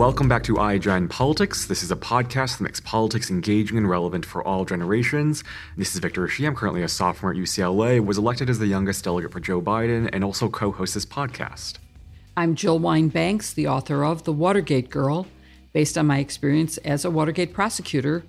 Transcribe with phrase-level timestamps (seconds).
[0.00, 1.66] Welcome back to iGen Politics.
[1.66, 5.44] This is a podcast that makes politics engaging and relevant for all generations.
[5.76, 6.46] This is Victor Shi.
[6.46, 10.08] I'm currently a sophomore at UCLA, was elected as the youngest delegate for Joe Biden,
[10.10, 11.74] and also co hosts this podcast.
[12.34, 15.26] I'm Jill Wine-Banks, the author of The Watergate Girl,
[15.74, 18.24] based on my experience as a Watergate prosecutor,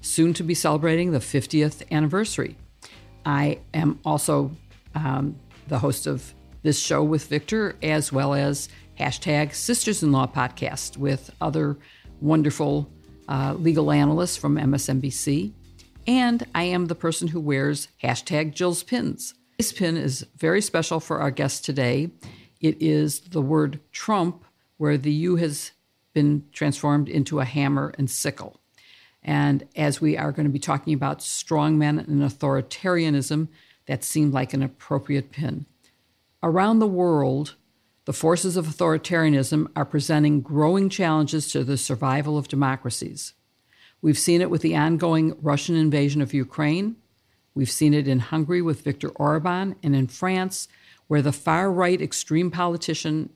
[0.00, 2.56] soon to be celebrating the 50th anniversary.
[3.26, 4.52] I am also
[4.94, 5.34] um,
[5.66, 6.32] the host of
[6.62, 11.76] this show with Victor, as well as hashtag Sisters in Law podcast with other
[12.20, 12.90] wonderful
[13.28, 15.52] uh, legal analysts from MSNBC.
[16.06, 19.34] And I am the person who wears hashtag Jill's pins.
[19.56, 22.10] This pin is very special for our guest today.
[22.60, 24.44] It is the word Trump,
[24.78, 25.70] where the U has
[26.12, 28.60] been transformed into a hammer and sickle.
[29.22, 33.48] And as we are going to be talking about strongmen and authoritarianism,
[33.86, 35.66] that seemed like an appropriate pin.
[36.42, 37.54] Around the world,
[38.08, 43.34] the forces of authoritarianism are presenting growing challenges to the survival of democracies.
[44.00, 46.96] We've seen it with the ongoing Russian invasion of Ukraine.
[47.54, 50.68] We've seen it in Hungary with Viktor Orban and in France,
[51.08, 53.28] where the far right extreme politician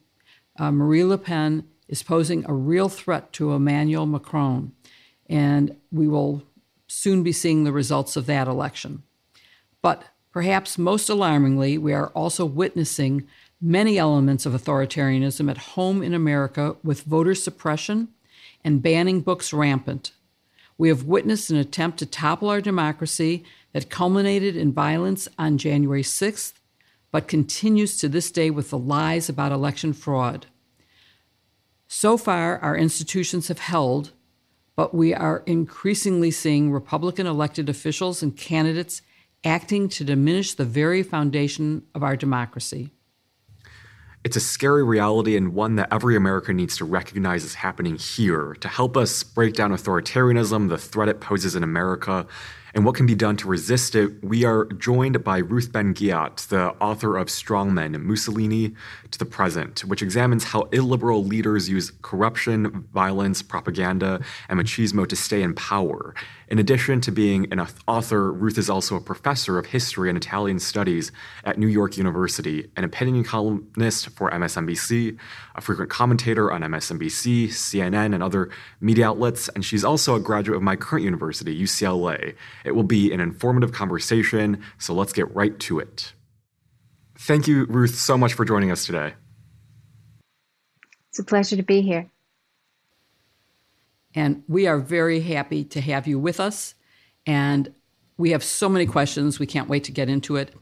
[0.59, 4.73] uh, Marie Le Pen is posing a real threat to Emmanuel Macron.
[5.27, 6.45] And we will
[6.87, 9.03] soon be seeing the results of that election.
[9.83, 13.29] But perhaps most alarmingly, we are also witnessing
[13.63, 18.09] many elements of authoritarianism at home in America with voter suppression
[18.65, 20.11] and banning books rampant.
[20.77, 26.03] We have witnessed an attempt to topple our democracy that culminated in violence on January
[26.03, 26.55] 6th,
[27.13, 30.47] but continues to this day with the lies about election fraud.
[31.87, 34.11] So far, our institutions have held,
[34.75, 39.03] but we are increasingly seeing Republican elected officials and candidates
[39.45, 42.91] acting to diminish the very foundation of our democracy.
[44.25, 48.55] It's a scary reality and one that every American needs to recognize is happening here
[48.61, 52.25] to help us break down authoritarianism, the threat it poses in America,
[52.75, 56.69] and what can be done to resist it, we are joined by Ruth Ben-Ghiat, the
[56.81, 58.75] author of Strongmen Mussolini
[59.11, 65.17] to the Present, which examines how illiberal leaders use corruption, violence, propaganda, and machismo to
[65.17, 66.15] stay in power.
[66.53, 70.59] In addition to being an author, Ruth is also a professor of history and Italian
[70.59, 71.11] studies
[71.45, 75.17] at New York University, an opinion columnist for MSNBC,
[75.55, 78.51] a frequent commentator on MSNBC, CNN, and other
[78.83, 82.35] media outlets, and she's also a graduate of my current university, UCLA.
[82.67, 86.13] It will be an informative conversation, so let's get right to it.
[87.17, 89.15] Thank you, Ruth, so much for joining us today.
[91.09, 92.11] It's a pleasure to be here.
[94.15, 96.75] And we are very happy to have you with us.
[97.27, 97.73] And
[98.17, 99.39] we have so many questions.
[99.39, 100.55] We can't wait to get into it.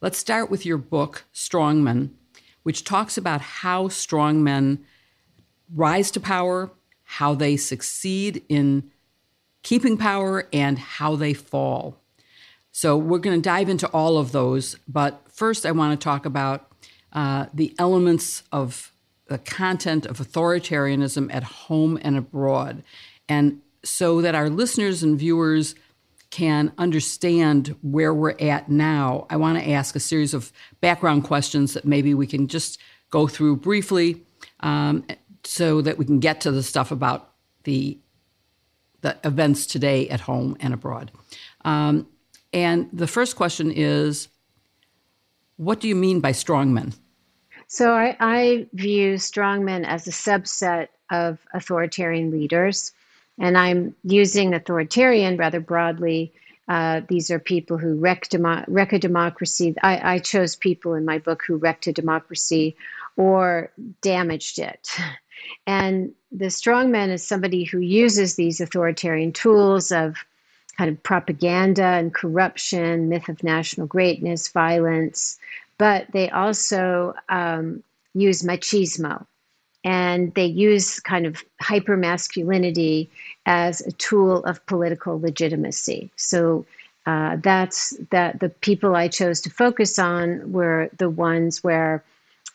[0.00, 2.10] Let's start with your book, Strongmen,
[2.62, 4.84] which talks about how strong men
[5.74, 6.70] rise to power,
[7.04, 8.90] how they succeed in
[9.62, 12.00] keeping power, and how they fall.
[12.72, 14.76] So we're going to dive into all of those.
[14.88, 16.70] But first, I want to talk about
[17.12, 18.92] uh, the elements of
[19.26, 22.82] the content of authoritarianism at home and abroad.
[23.28, 25.74] And so that our listeners and viewers
[26.30, 31.74] can understand where we're at now, I want to ask a series of background questions
[31.74, 32.80] that maybe we can just
[33.10, 34.22] go through briefly
[34.60, 35.06] um,
[35.44, 37.30] so that we can get to the stuff about
[37.62, 37.98] the,
[39.02, 41.12] the events today at home and abroad.
[41.64, 42.08] Um,
[42.52, 44.28] and the first question is
[45.56, 46.94] what do you mean by strongmen?
[47.74, 52.92] So I, I view strongmen as a subset of authoritarian leaders,
[53.36, 56.32] and I'm using authoritarian rather broadly.
[56.68, 59.74] Uh, these are people who wreck, demo- wreck a democracy.
[59.82, 62.76] I, I chose people in my book who wrecked a democracy
[63.16, 64.88] or damaged it.
[65.66, 70.16] And the strongman is somebody who uses these authoritarian tools of
[70.78, 75.38] kind of propaganda and corruption, myth of national greatness, violence,
[75.78, 77.82] but they also um,
[78.14, 79.26] use machismo
[79.84, 83.10] and they use kind of hyper masculinity
[83.44, 86.10] as a tool of political legitimacy.
[86.16, 86.64] So
[87.06, 92.02] uh, that's that the people I chose to focus on were the ones where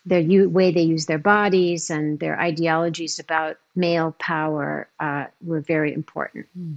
[0.05, 5.61] the u- way they use their bodies and their ideologies about male power uh, were
[5.61, 6.47] very important.
[6.55, 6.73] Hmm.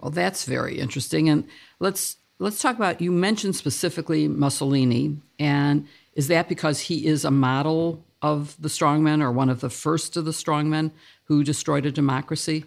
[0.00, 1.48] Well, that's very interesting, and
[1.78, 7.30] let's let's talk about you mentioned specifically Mussolini, and is that because he is a
[7.30, 10.90] model of the strongmen or one of the first of the strongmen
[11.24, 12.64] who destroyed a democracy?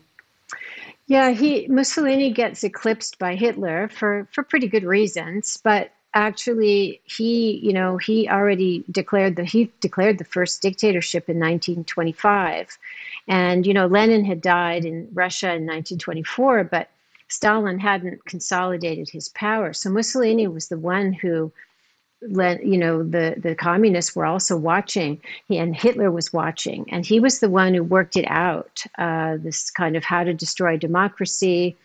[1.08, 7.60] Yeah, he Mussolini gets eclipsed by Hitler for for pretty good reasons, but actually he
[7.64, 12.78] you know he already declared the he declared the first dictatorship in 1925
[13.28, 16.90] and you know lenin had died in russia in 1924 but
[17.30, 21.52] stalin hadn't consolidated his power so mussolini was the one who
[22.22, 27.20] let you know the the communists were also watching and hitler was watching and he
[27.20, 31.78] was the one who worked it out uh, this kind of how to destroy democracy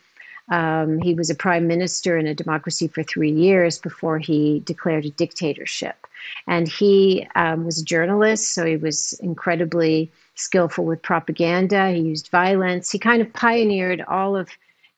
[0.51, 5.07] um, he was a prime minister in a democracy for three years before he declared
[5.07, 6.07] a dictatorship.
[6.47, 11.91] And he um, was a journalist, so he was incredibly skillful with propaganda.
[11.91, 12.91] He used violence.
[12.91, 14.51] He kind of pioneered all of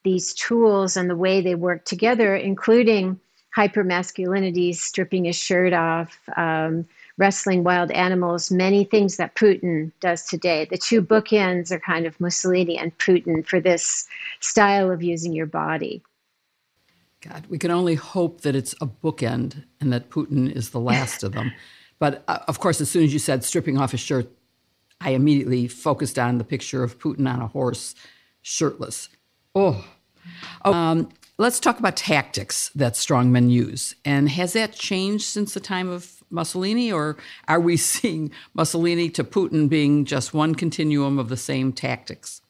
[0.07, 3.19] these tools and the way they work together, including
[3.57, 6.87] hypermasculinity, stripping his shirt off, um,
[7.19, 10.65] wrestling wild animals, many things that Putin does today.
[10.71, 14.07] The two bookends are kind of Mussolini and Putin for this
[14.39, 16.03] style of using your body.
[17.21, 21.23] God, we can only hope that it's a bookend and that Putin is the last
[21.25, 21.53] of them.
[21.99, 24.31] But uh, of course, as soon as you said stripping off his shirt,
[25.01, 27.95] I immediately focused on the picture of Putin on a horse,
[28.43, 29.09] shirtless.
[29.55, 29.83] Oh.
[30.65, 31.09] Um,
[31.39, 33.95] let's talk about tactics that strongmen use.
[34.05, 37.17] And has that changed since the time of Mussolini, or
[37.49, 42.41] are we seeing Mussolini to Putin being just one continuum of the same tactics?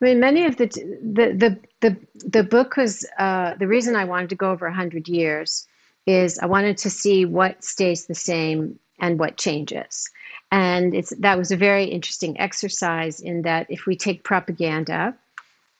[0.00, 1.96] I mean, many of the the the the,
[2.26, 5.66] the book was uh, the reason I wanted to go over hundred years
[6.06, 10.10] is I wanted to see what stays the same and what changes,
[10.50, 15.14] and it's that was a very interesting exercise in that if we take propaganda,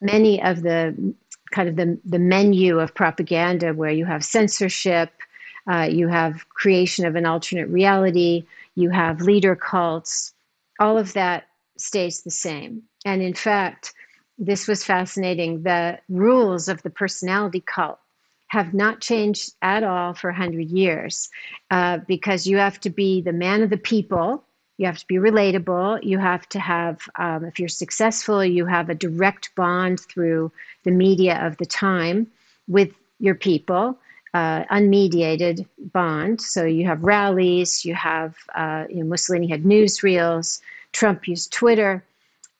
[0.05, 1.15] many of the
[1.51, 5.11] kind of the the menu of propaganda where you have censorship
[5.71, 10.33] uh, you have creation of an alternate reality, you have leader cults,
[10.79, 11.45] all of that
[11.79, 12.83] stays the same.
[13.05, 13.95] And in fact,
[14.39, 15.63] this was fascinating.
[15.63, 17.99] The rules of the personality cult
[18.49, 21.31] have not changed at all for 100 years
[21.71, 24.45] uh, because you have to be the man of the people.
[24.79, 26.03] You have to be relatable.
[26.03, 30.51] You have to have, um, if you're successful, you have a direct bond through
[30.83, 32.27] the media of the time
[32.67, 33.99] with your people
[34.35, 36.41] uh, unmediated bond.
[36.41, 40.61] So you have rallies, you have uh, you know, Mussolini had newsreels,
[40.93, 42.05] Trump used Twitter.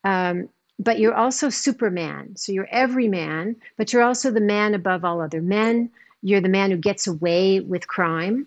[0.05, 2.37] Um, but you're also Superman.
[2.37, 5.91] So you're every man, but you're also the man above all other men.
[6.23, 8.47] You're the man who gets away with crime.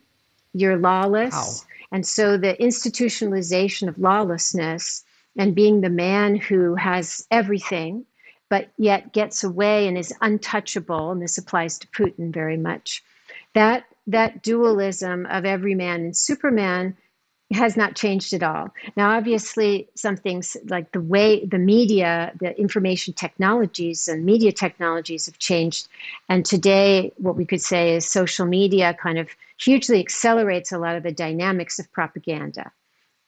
[0.54, 1.66] You're lawless.
[1.92, 5.04] And so the institutionalization of lawlessness
[5.38, 8.06] and being the man who has everything,
[8.50, 13.04] but yet gets away and is untouchable, and this applies to Putin very much,
[13.54, 16.96] that that dualism of every man and Superman
[17.52, 18.74] has not changed at all.
[18.98, 25.28] Now, obviously, some things like the way the media, the information technologies and media technologies
[25.28, 25.88] have changed.
[26.28, 30.96] And today, what we could say is social media kind of hugely accelerates a lot
[30.96, 32.72] of the dynamics of propaganda.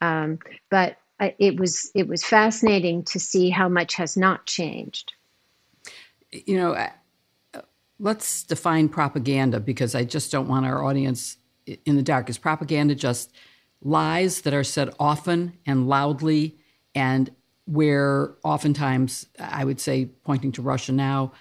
[0.01, 0.39] Um,
[0.69, 5.13] but uh, it was it was fascinating to see how much has not changed.
[6.31, 6.87] You know,
[7.99, 11.37] let's define propaganda because I just don't want our audience
[11.85, 12.29] in the dark.
[12.29, 13.31] Is propaganda just
[13.81, 16.57] lies that are said often and loudly,
[16.95, 17.31] and
[17.65, 21.31] where oftentimes, I would say, pointing to Russia now,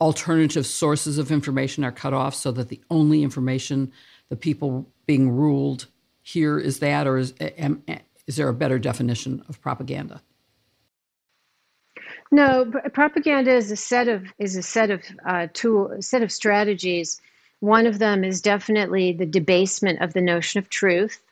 [0.00, 3.92] alternative sources of information are cut off so that the only information
[4.28, 5.86] the people being ruled
[6.22, 7.34] here is that, or is,
[8.26, 10.20] is there a better definition of propaganda?
[12.32, 17.20] No, propaganda is a set of is a set of uh, tool set of strategies.
[17.60, 21.22] One of them is definitely the debasement of the notion of truth.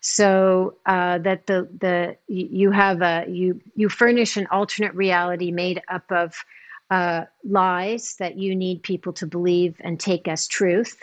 [0.00, 5.82] So uh, that the the you have a you you furnish an alternate reality made
[5.88, 6.44] up of
[6.90, 10.96] uh, lies that you need people to believe and take as truth,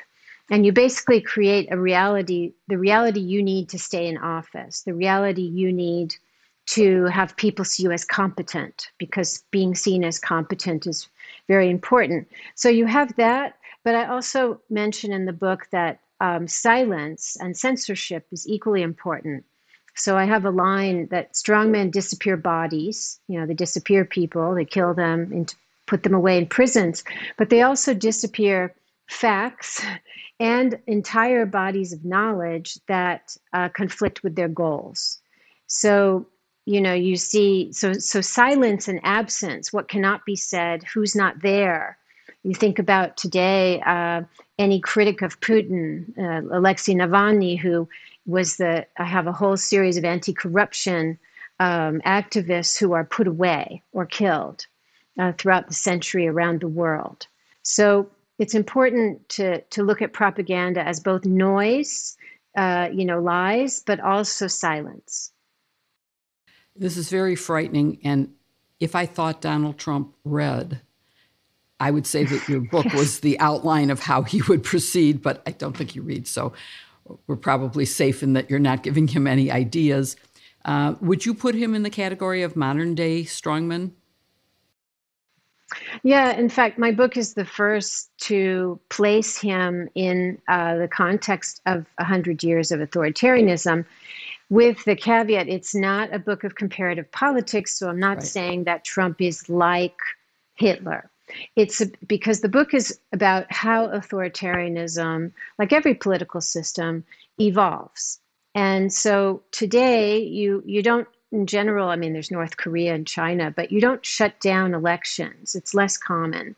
[0.49, 4.93] and you basically create a reality the reality you need to stay in office, the
[4.93, 6.15] reality you need
[6.67, 11.07] to have people see you as competent because being seen as competent is
[11.47, 12.27] very important.
[12.55, 17.57] So you have that, but I also mention in the book that um, silence and
[17.57, 19.45] censorship is equally important.
[19.95, 24.65] So I have a line that strongmen disappear bodies, you know, they disappear people, they
[24.65, 25.53] kill them and
[25.87, 27.03] put them away in prisons,
[27.37, 28.73] but they also disappear
[29.07, 29.85] facts
[30.39, 35.19] and entire bodies of knowledge that uh, conflict with their goals.
[35.67, 36.27] So
[36.65, 41.41] you know you see so so silence and absence what cannot be said who's not
[41.41, 41.97] there
[42.45, 44.21] you think about today uh,
[44.57, 47.87] any critic of putin uh, alexei navalny who
[48.25, 51.17] was the i have a whole series of anti-corruption
[51.59, 54.67] um, activists who are put away or killed
[55.19, 57.27] uh, throughout the century around the world
[57.63, 62.17] so it's important to to look at propaganda as both noise,
[62.57, 65.31] uh, you know, lies, but also silence.
[66.75, 67.99] This is very frightening.
[68.03, 68.33] And
[68.79, 70.81] if I thought Donald Trump read,
[71.79, 72.95] I would say that your book yes.
[72.95, 76.29] was the outline of how he would proceed, but I don't think he reads.
[76.29, 76.53] So
[77.27, 80.15] we're probably safe in that you're not giving him any ideas.
[80.63, 83.91] Uh, would you put him in the category of modern day strongman?
[86.03, 91.61] Yeah, in fact, my book is the first to place him in uh, the context
[91.65, 93.85] of 100 years of authoritarianism,
[94.49, 98.23] with the caveat it's not a book of comparative politics, so I'm not right.
[98.23, 99.97] saying that Trump is like
[100.53, 101.09] Hitler.
[101.55, 107.03] It's because the book is about how authoritarianism, like every political system,
[107.39, 108.19] evolves.
[108.53, 113.51] And so today, you you don't in general, I mean, there's North Korea and China,
[113.53, 115.53] but you don't shut down elections.
[115.55, 116.55] It's less common.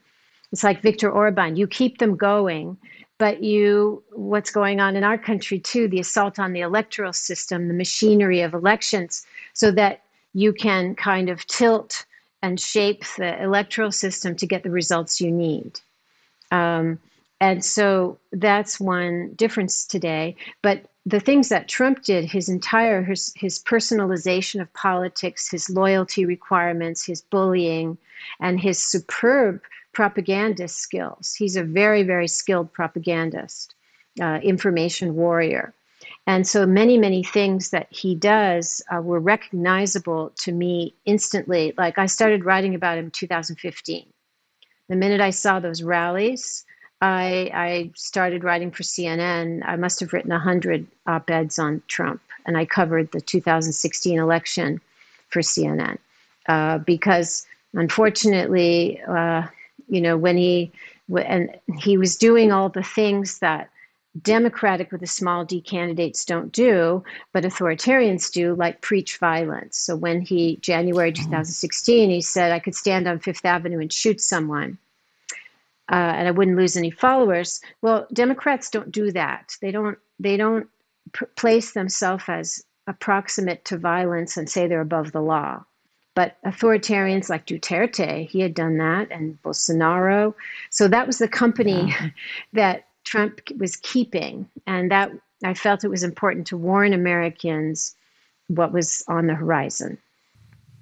[0.52, 1.56] It's like Viktor Orban.
[1.56, 2.78] You keep them going,
[3.18, 7.68] but you, what's going on in our country too, the assault on the electoral system,
[7.68, 12.06] the machinery of elections, so that you can kind of tilt
[12.42, 15.80] and shape the electoral system to get the results you need.
[16.52, 17.00] Um,
[17.40, 20.36] and so that's one difference today.
[20.62, 26.26] But the things that Trump did, his entire his, his personalization of politics, his loyalty
[26.26, 27.98] requirements, his bullying,
[28.40, 29.62] and his superb
[29.94, 31.34] propagandist skills.
[31.34, 33.74] He's a very, very skilled propagandist,
[34.22, 35.74] uh, information warrior.
[36.28, 41.74] And so many, many things that he does uh, were recognizable to me instantly.
[41.78, 44.06] Like I started writing about him in 2015.
[44.90, 46.66] The minute I saw those rallies,
[47.00, 49.62] I, I started writing for CNN.
[49.66, 54.82] I must have written 100 op eds on Trump, and I covered the 2016 election
[55.30, 55.98] for CNN
[56.50, 59.44] uh, because, unfortunately, uh,
[59.88, 60.72] you know, when he
[61.16, 63.70] and he was doing all the things that
[64.22, 69.78] Democratic with a small d candidates don't do, but authoritarians do, like preach violence.
[69.78, 71.26] So when he, January mm-hmm.
[71.26, 74.78] 2016, he said, I could stand on Fifth Avenue and shoot someone
[75.90, 77.62] uh, and I wouldn't lose any followers.
[77.82, 79.56] Well, Democrats don't do that.
[79.62, 79.98] They don't.
[80.20, 80.68] They don't
[81.14, 85.64] pr- place themselves as approximate to violence and say they're above the law.
[86.16, 90.34] But authoritarians like Duterte, he had done that, and Bolsonaro.
[90.72, 92.10] So that was the company yeah.
[92.54, 95.12] that Trump was keeping, and that
[95.44, 97.96] I felt it was important to warn Americans
[98.48, 99.98] what was on the horizon.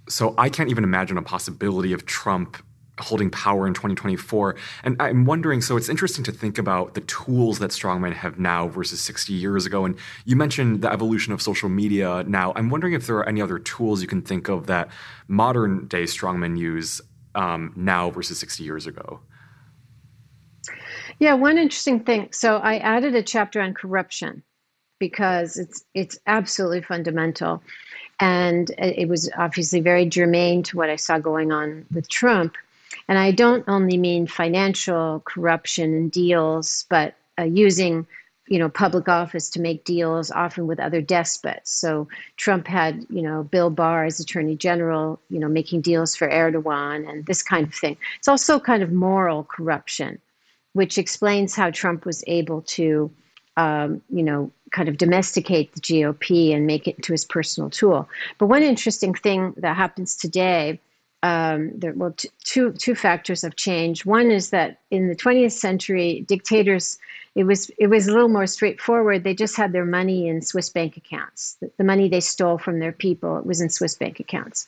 [0.09, 2.57] So I can't even imagine a possibility of Trump
[2.99, 4.55] holding power in 2024.
[4.83, 8.69] And I'm wondering so it's interesting to think about the tools that strongmen have now
[8.69, 9.85] versus 60 years ago.
[9.85, 12.53] And you mentioned the evolution of social media now.
[12.55, 14.89] I'm wondering if there are any other tools you can think of that
[15.27, 17.01] modern day strongmen use
[17.35, 19.19] um, now versus 60 years ago.
[21.19, 22.29] Yeah, one interesting thing.
[22.31, 24.43] So I added a chapter on corruption
[24.99, 27.61] because it's it's absolutely fundamental.
[28.19, 32.55] And it was obviously very germane to what I saw going on with Trump.
[33.07, 38.07] And I don't only mean financial corruption and deals, but uh, using
[38.47, 42.07] you know public office to make deals often with other despots so
[42.37, 47.09] trump had you know bill barr as attorney general you know making deals for erdogan
[47.09, 50.21] and this kind of thing it's also kind of moral corruption
[50.75, 53.11] which explains how trump was able to
[53.57, 58.07] um, you know kind of domesticate the gop and make it into his personal tool
[58.37, 60.79] but one interesting thing that happens today
[61.23, 64.05] um, there, well, t- two two factors have changed.
[64.05, 66.99] One is that in the 20th century, dictators
[67.33, 69.23] it was it was a little more straightforward.
[69.23, 71.57] They just had their money in Swiss bank accounts.
[71.61, 74.67] The, the money they stole from their people it was in Swiss bank accounts.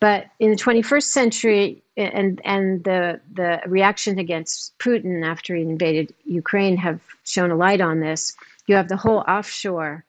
[0.00, 6.14] But in the 21st century, and and the the reaction against Putin after he invaded
[6.24, 8.36] Ukraine have shown a light on this.
[8.66, 10.04] You have the whole offshore,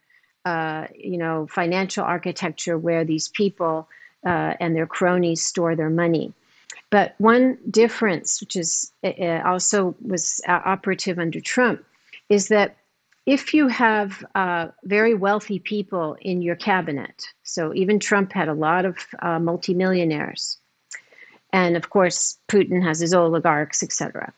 [0.46, 3.88] uh, you know, financial architecture where these people
[4.26, 6.34] uh, and their cronies store their money.
[6.90, 11.84] But one difference, which is uh, uh also was uh, operative under Trump,
[12.30, 12.78] is that
[13.26, 18.54] if you have uh, very wealthy people in your cabinet, so even Trump had a
[18.54, 20.58] lot of uh, multimillionaires,
[21.52, 24.32] and of course Putin has his oligarchs, etc.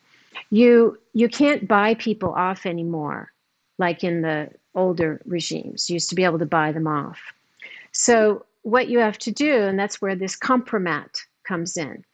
[0.50, 3.32] You you can't buy people off anymore,
[3.78, 5.90] like in the older regimes.
[5.90, 7.20] You used to be able to buy them off.
[7.92, 12.06] So what you have to do, and that's where this kompromat comes in.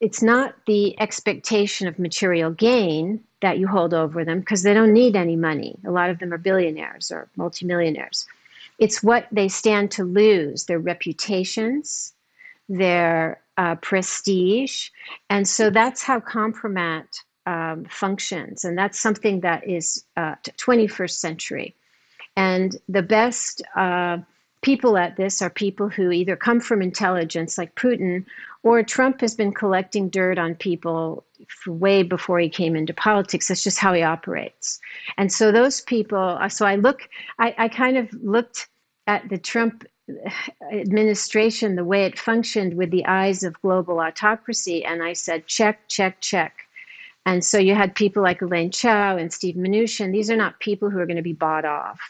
[0.00, 4.92] It's not the expectation of material gain that you hold over them because they don't
[4.92, 5.78] need any money.
[5.86, 8.26] A lot of them are billionaires or multimillionaires.
[8.78, 12.12] It's what they stand to lose their reputations,
[12.68, 14.90] their uh, prestige.
[15.30, 17.06] And so that's how kompromat
[17.46, 21.74] um, functions, and that's something that is uh, 21st century.
[22.36, 24.18] And the best uh,
[24.66, 28.24] people at this are people who either come from intelligence, like Putin,
[28.64, 31.24] or Trump has been collecting dirt on people
[31.68, 33.46] way before he came into politics.
[33.46, 34.80] That's just how he operates.
[35.18, 37.08] And so those people, uh, so I look,
[37.38, 38.68] I, I kind of looked
[39.06, 39.86] at the Trump
[40.72, 45.86] administration, the way it functioned with the eyes of global autocracy, and I said, check,
[45.86, 46.66] check, check.
[47.24, 50.10] And so you had people like Elaine Chao and Steve Mnuchin.
[50.10, 52.00] These are not people who are going to be bought off,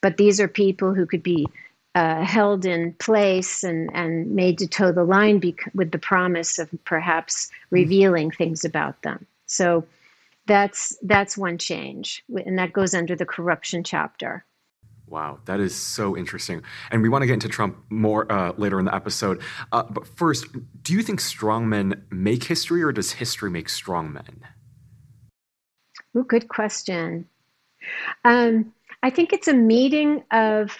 [0.00, 1.46] but these are people who could be
[1.94, 6.58] uh, held in place and, and made to toe the line bec- with the promise
[6.58, 9.26] of perhaps revealing things about them.
[9.46, 9.86] So
[10.46, 14.44] that's that's one change, and that goes under the corruption chapter.
[15.06, 16.62] Wow, that is so interesting.
[16.90, 19.42] And we want to get into Trump more uh, later in the episode.
[19.70, 20.46] Uh, but first,
[20.82, 24.38] do you think strongmen make history or does history make strongmen?
[26.16, 27.28] Oh, good question.
[28.24, 28.72] Um,
[29.02, 30.76] I think it's a meeting of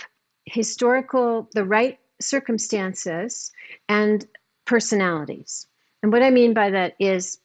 [0.47, 3.53] historical, the right circumstances
[3.89, 4.27] and
[4.67, 5.67] personalities.
[6.03, 7.39] And what I mean by that is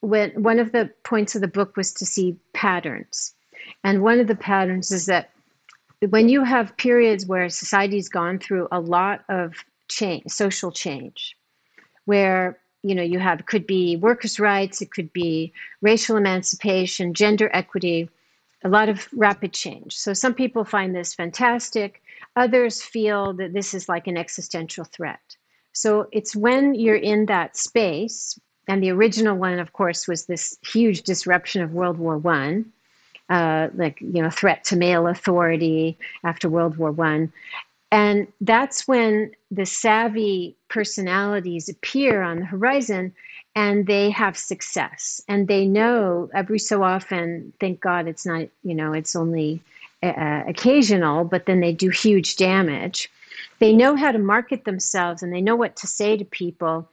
[0.00, 3.34] when one of the points of the book was to see patterns.
[3.82, 5.30] And one of the patterns is that
[6.10, 9.54] when you have periods where society's gone through a lot of
[9.88, 11.36] change, social change,
[12.04, 17.50] where you know you have could be workers' rights, it could be racial emancipation, gender
[17.52, 18.08] equity,
[18.66, 19.96] a lot of rapid change.
[19.96, 22.02] So some people find this fantastic.
[22.34, 25.36] Others feel that this is like an existential threat.
[25.72, 30.58] So it's when you're in that space, and the original one, of course, was this
[30.72, 32.72] huge disruption of World War One,
[33.28, 37.32] uh, like you know, threat to male authority after World War One,
[37.96, 43.12] and that's when the savvy personalities appear on the horizon
[43.54, 48.74] and they have success and they know every so often thank god it's not you
[48.74, 49.60] know it's only
[50.02, 53.10] uh, occasional, but then they do huge damage.
[53.58, 56.88] They know how to market themselves and they know what to say to people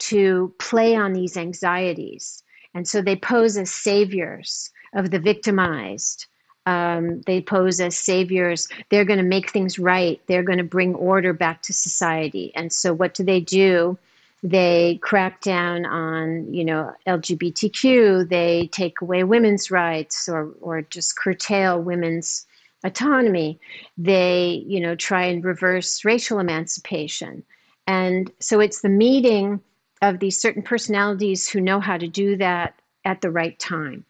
[0.00, 2.42] to play on these anxieties.
[2.74, 6.26] And so they pose as saviors of the victimized.
[6.68, 8.68] Um, they pose as saviors.
[8.90, 10.20] They're going to make things right.
[10.26, 12.52] They're going to bring order back to society.
[12.54, 13.96] And so, what do they do?
[14.42, 18.28] They crack down on, you know, LGBTQ.
[18.28, 22.46] They take away women's rights, or or just curtail women's
[22.84, 23.58] autonomy.
[23.96, 27.44] They, you know, try and reverse racial emancipation.
[27.86, 29.62] And so it's the meeting
[30.02, 32.74] of these certain personalities who know how to do that
[33.06, 34.04] at the right time.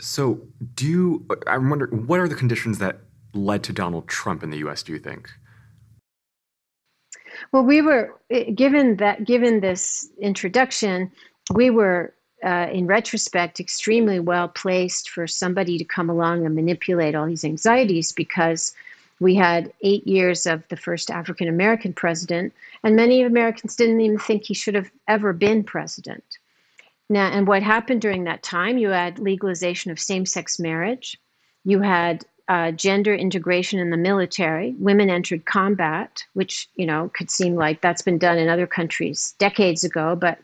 [0.00, 0.40] So,
[0.74, 3.00] do you, I'm wondering, what are the conditions that
[3.32, 5.30] led to Donald Trump in the US, do you think?
[7.52, 8.18] Well, we were
[8.54, 11.10] given that given this introduction,
[11.54, 17.14] we were uh, in retrospect, extremely well placed for somebody to come along and manipulate
[17.14, 18.74] all these anxieties because
[19.20, 22.52] we had eight years of the first African American president,
[22.84, 26.24] and many Americans didn't even think he should have ever been president.
[27.08, 28.78] Now, and what happened during that time?
[28.78, 31.18] You had legalization of same sex marriage,
[31.64, 34.74] you had uh, gender integration in the military.
[34.78, 39.34] Women entered combat, which you know could seem like that's been done in other countries
[39.38, 40.38] decades ago, but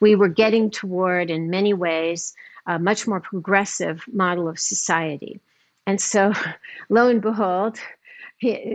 [0.00, 2.34] we were getting toward, in many ways,
[2.66, 5.40] a much more progressive model of society.
[5.86, 6.32] And so,
[6.88, 7.78] lo and behold,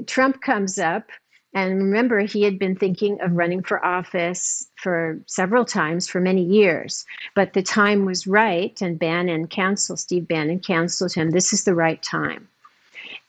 [0.07, 1.09] Trump comes up.
[1.53, 6.43] And remember, he had been thinking of running for office for several times for many
[6.43, 7.05] years.
[7.35, 11.75] But the time was right, and Bannon canceled, Steve Bannon canceled him, this is the
[11.75, 12.47] right time.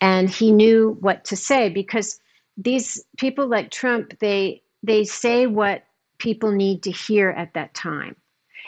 [0.00, 2.18] And he knew what to say because
[2.56, 5.84] these people like Trump, they they say what
[6.18, 8.16] people need to hear at that time.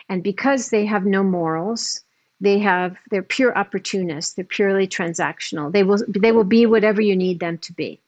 [0.09, 2.01] And because they have no morals,
[2.41, 5.73] they have they're pure opportunists, they're purely transactional.
[5.73, 8.01] They will they will be whatever you need them to be.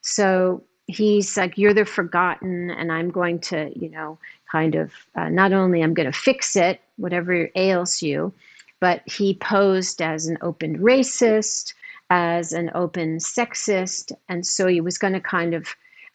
[0.00, 4.18] So he's like you're the forgotten and i'm going to you know
[4.50, 8.32] kind of uh, not only i'm going to fix it whatever ails you
[8.80, 11.74] but he posed as an open racist
[12.10, 15.68] as an open sexist and so he was going to kind of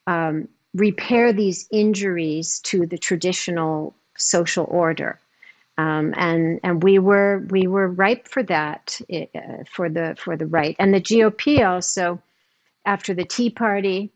[0.08, 5.20] um, repair these injuries to the traditional social order.
[5.78, 10.46] Um, and and we were we were ripe for that uh, for the for the
[10.46, 12.22] right and the GOP also
[12.86, 14.12] after the Tea Party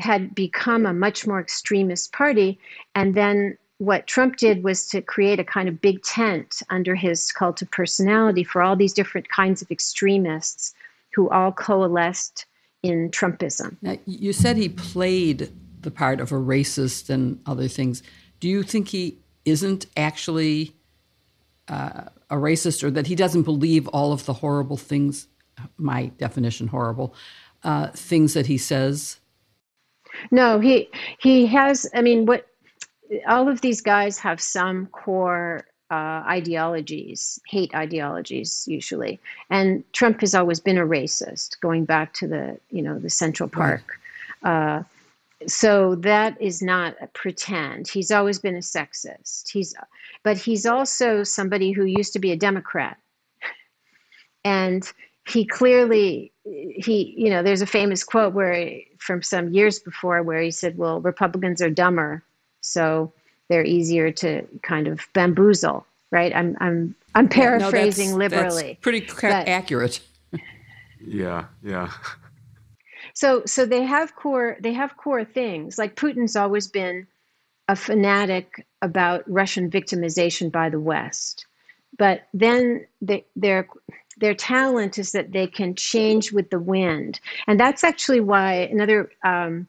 [0.00, 2.58] had become a much more extremist party
[2.94, 7.32] and then what Trump did was to create a kind of big tent under his
[7.32, 10.74] cult of personality for all these different kinds of extremists
[11.14, 12.44] who all coalesced
[12.82, 13.78] in Trumpism.
[13.80, 18.02] Now, you said he played the part of a racist and other things.
[18.38, 20.74] Do you think he isn't actually
[21.68, 25.26] uh, a racist or that he doesn't believe all of the horrible things,
[25.78, 27.14] my definition horrible,
[27.64, 29.20] uh, things that he says?
[30.30, 31.88] No, he he has.
[31.94, 32.46] I mean, what
[33.26, 39.18] all of these guys have some core uh, ideologies, hate ideologies usually,
[39.50, 43.48] and Trump has always been a racist, going back to the you know the Central
[43.48, 43.82] Park.
[44.42, 44.78] Right.
[44.78, 44.82] Uh,
[45.46, 47.88] so that is not a pretend.
[47.88, 49.50] He's always been a sexist.
[49.50, 49.74] He's,
[50.22, 52.98] but he's also somebody who used to be a Democrat,
[54.44, 54.90] and
[55.26, 60.40] he clearly he you know there's a famous quote where from some years before where
[60.40, 62.22] he said, "Well, Republicans are dumber,
[62.60, 63.12] so
[63.48, 66.34] they're easier to kind of bamboozle." Right?
[66.34, 68.68] I'm I'm I'm paraphrasing yeah, no, that's, liberally.
[68.72, 70.00] That's pretty but, accurate.
[71.04, 71.90] yeah, yeah.
[73.14, 75.78] So so they have core they have core things.
[75.78, 77.06] Like Putin's always been
[77.68, 81.46] a fanatic about Russian victimization by the West.
[81.98, 83.68] But then they, their
[84.20, 89.10] their talent is that they can change with the wind, and that's actually why another
[89.24, 89.66] um,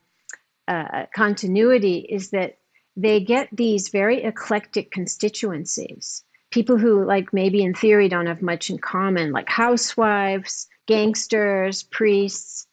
[0.67, 2.57] uh, continuity is that
[2.95, 6.23] they get these very eclectic constituencies.
[6.51, 12.67] People who, like, maybe in theory don't have much in common, like housewives, gangsters, priests,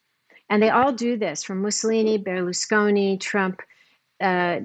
[0.50, 3.62] and they all do this from Mussolini, Berlusconi, Trump,
[4.20, 4.60] uh,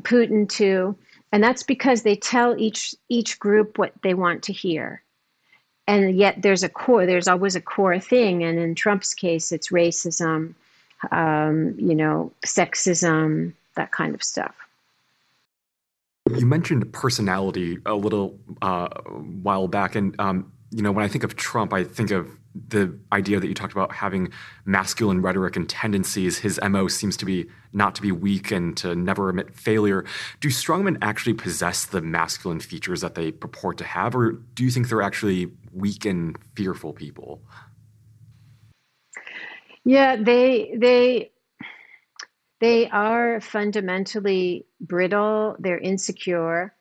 [0.00, 0.96] Putin too.
[1.32, 5.02] and that's because they tell each each group what they want to hear.
[5.88, 8.44] And yet there's a core, there's always a core thing.
[8.44, 10.54] And in Trump's case, it's racism,
[11.10, 14.54] um, you know, sexism, that kind of stuff.
[16.36, 18.88] You mentioned personality a little uh,
[19.42, 22.28] while back, and um, you know, when I think of Trump, I think of
[22.68, 24.30] the idea that you talked about having
[24.64, 26.38] masculine rhetoric and tendencies.
[26.38, 30.04] His MO seems to be not to be weak and to never admit failure.
[30.40, 34.70] Do strongmen actually possess the masculine features that they purport to have, or do you
[34.70, 37.42] think they're actually weak and fearful people?
[39.84, 41.30] Yeah, they they
[42.60, 45.56] they are fundamentally brittle.
[45.58, 46.74] They're insecure.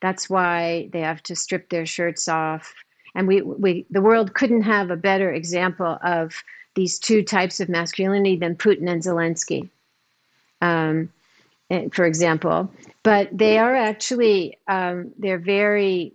[0.00, 2.72] That's why they have to strip their shirts off
[3.14, 6.42] and we, we the world couldn't have a better example of
[6.74, 9.68] these two types of masculinity than Putin and Zelensky,
[10.60, 11.12] um,
[11.70, 12.72] eh, for example.
[13.02, 16.12] But they are actually um, they're very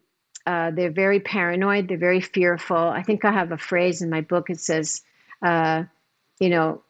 [0.47, 1.87] uh, they're very paranoid.
[1.87, 2.77] They're very fearful.
[2.77, 4.49] I think I have a phrase in my book.
[4.49, 5.03] It says,
[5.41, 5.83] uh,
[6.39, 6.81] you know,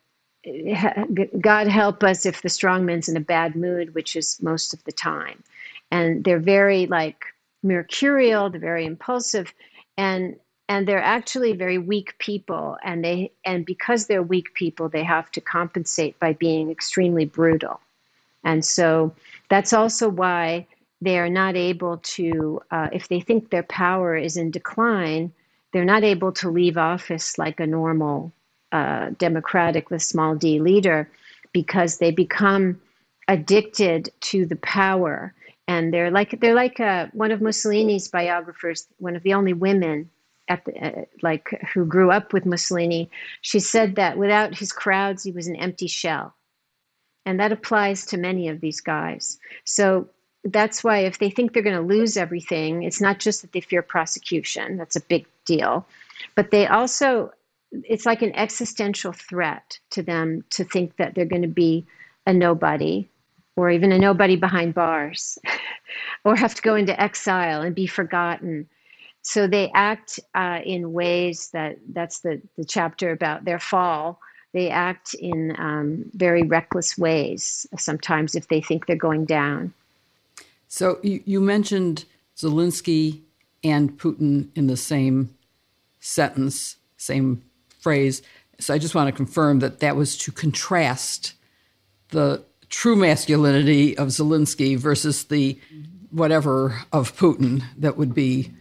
[1.42, 4.84] God help us if the strong man's in a bad mood, which is most of
[4.84, 5.44] the time.
[5.92, 7.26] And they're very like
[7.64, 8.50] mercurial.
[8.50, 9.54] They're very impulsive
[9.98, 10.38] and
[10.70, 15.32] and they're actually very weak people and they and because they're weak people they have
[15.32, 17.80] to compensate by being extremely brutal.
[18.44, 19.14] And so
[19.50, 20.68] that's also why
[21.02, 25.32] they are not able to uh, if they think their power is in decline
[25.74, 28.32] they're not able to leave office like a normal
[28.72, 31.10] uh, democratic with small d leader
[31.54, 32.80] because they become
[33.28, 35.34] addicted to the power
[35.68, 40.10] and they're like they're like uh, one of Mussolini's biographers, one of the only women
[40.48, 43.10] at the, uh, like who grew up with Mussolini.
[43.42, 46.36] She said that without his crowds, he was an empty shell,
[47.26, 49.38] and that applies to many of these guys.
[49.66, 50.10] So
[50.44, 53.62] that's why if they think they're going to lose everything, it's not just that they
[53.62, 54.78] fear prosecution.
[54.78, 55.86] That's a big deal,
[56.36, 57.32] but they also
[57.84, 61.86] it's like an existential threat to them to think that they're going to be
[62.26, 63.10] a nobody
[63.58, 65.38] or even a nobody behind bars,
[66.24, 68.68] or have to go into exile and be forgotten.
[69.22, 74.20] So they act uh, in ways that that's the, the chapter about their fall.
[74.54, 79.74] They act in um, very reckless ways, sometimes if they think they're going down.
[80.68, 82.06] So you, you mentioned
[82.38, 83.22] Zelensky
[83.64, 85.36] and Putin in the same
[86.00, 87.44] sentence, same
[87.80, 88.22] phrase.
[88.60, 91.34] So I just want to confirm that that was to contrast
[92.10, 95.60] the true masculinity of Zelensky versus the
[96.12, 98.52] whatever of Putin that would be.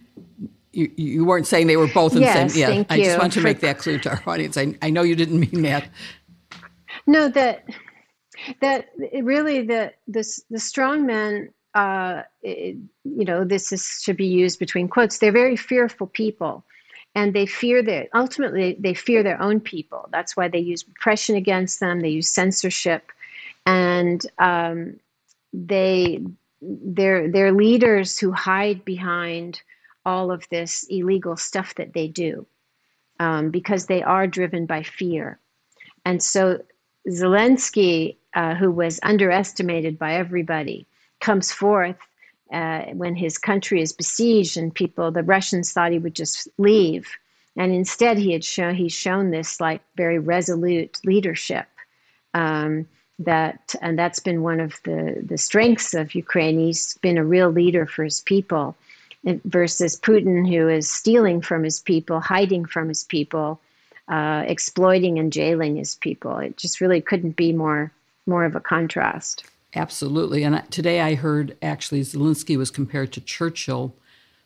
[0.72, 2.78] You, you weren't saying they were both in yes, the same.
[2.80, 4.58] Yeah, I just want to make that clear to our audience.
[4.58, 5.88] I, I know you didn't mean that.
[7.06, 7.64] No, that
[8.60, 8.90] that
[9.22, 11.50] really the this the strong men.
[11.74, 15.18] Uh, it, you know, this is should be used between quotes.
[15.18, 16.64] They're very fearful people,
[17.14, 20.08] and they fear their ultimately they fear their own people.
[20.12, 22.00] That's why they use repression against them.
[22.00, 23.12] They use censorship
[23.66, 24.98] and um,
[25.52, 26.24] they
[26.62, 29.60] they're they're leaders who hide behind
[30.04, 32.46] all of this illegal stuff that they do
[33.18, 35.38] um, because they are driven by fear.
[36.04, 36.62] And so
[37.08, 40.86] Zelensky, uh, who was underestimated by everybody,
[41.20, 41.96] comes forth
[42.52, 47.08] uh, when his country is besieged and people, the Russians thought he would just leave.
[47.56, 51.66] And instead, he had shown he's shown this like very resolute leadership.
[52.34, 52.86] Um,
[53.18, 56.58] that and that's been one of the the strengths of Ukraine.
[56.58, 58.76] He's been a real leader for his people,
[59.44, 63.60] versus Putin, who is stealing from his people, hiding from his people,
[64.08, 66.38] uh, exploiting and jailing his people.
[66.38, 67.92] It just really couldn't be more
[68.26, 69.44] more of a contrast.
[69.74, 70.42] Absolutely.
[70.42, 73.94] And today I heard actually Zelensky was compared to Churchill,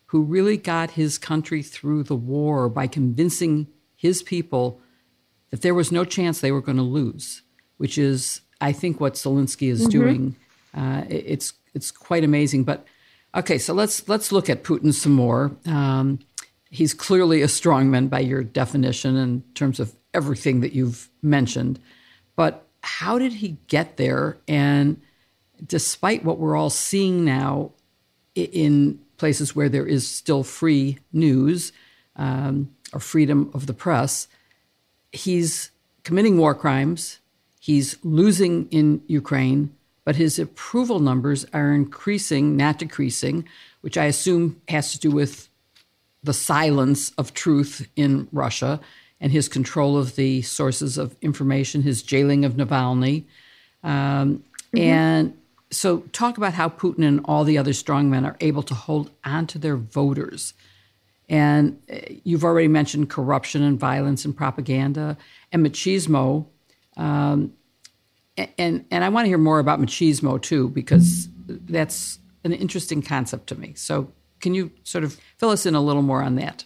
[0.07, 4.81] who really got his country through the war by convincing his people
[5.49, 7.43] that there was no chance they were going to lose,
[7.77, 9.89] which is, I think, what Zelensky is mm-hmm.
[9.89, 10.35] doing.
[10.73, 12.63] Uh, it's it's quite amazing.
[12.63, 12.85] But
[13.35, 15.51] okay, so let's let's look at Putin some more.
[15.65, 16.19] Um,
[16.69, 21.79] he's clearly a strongman by your definition in terms of everything that you've mentioned.
[22.35, 24.37] But how did he get there?
[24.47, 25.01] And
[25.65, 27.71] despite what we're all seeing now
[28.35, 31.71] in places where there is still free news
[32.15, 34.27] um, or freedom of the press,
[35.11, 35.71] he's
[36.03, 37.19] committing war crimes.
[37.61, 39.71] He's losing in Ukraine,
[40.03, 43.47] but his approval numbers are increasing, not decreasing,
[43.81, 45.47] which I assume has to do with
[46.23, 48.79] the silence of truth in Russia
[49.19, 53.25] and his control of the sources of information, his jailing of Navalny.
[53.83, 54.43] Um,
[54.73, 54.79] mm-hmm.
[54.79, 55.37] And
[55.69, 59.45] so, talk about how Putin and all the other strongmen are able to hold on
[59.45, 60.55] to their voters.
[61.29, 65.15] And uh, you've already mentioned corruption and violence and propaganda
[65.51, 66.47] and machismo.
[66.97, 67.53] Um,
[68.37, 73.47] and, and I want to hear more about machismo too, because that's an interesting concept
[73.47, 73.73] to me.
[73.75, 76.65] So, can you sort of fill us in a little more on that?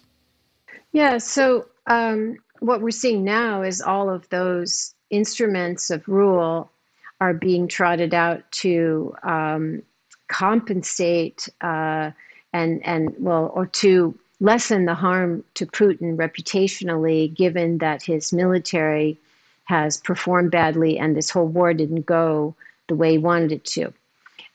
[0.93, 1.17] Yeah.
[1.17, 6.71] So, um, what we're seeing now is all of those instruments of rule
[7.19, 9.81] are being trotted out to um,
[10.27, 12.11] compensate uh,
[12.53, 19.17] and and well or to lessen the harm to Putin reputationally, given that his military
[19.65, 22.56] has performed badly and this whole war didn't go
[22.88, 23.93] the way he wanted it to,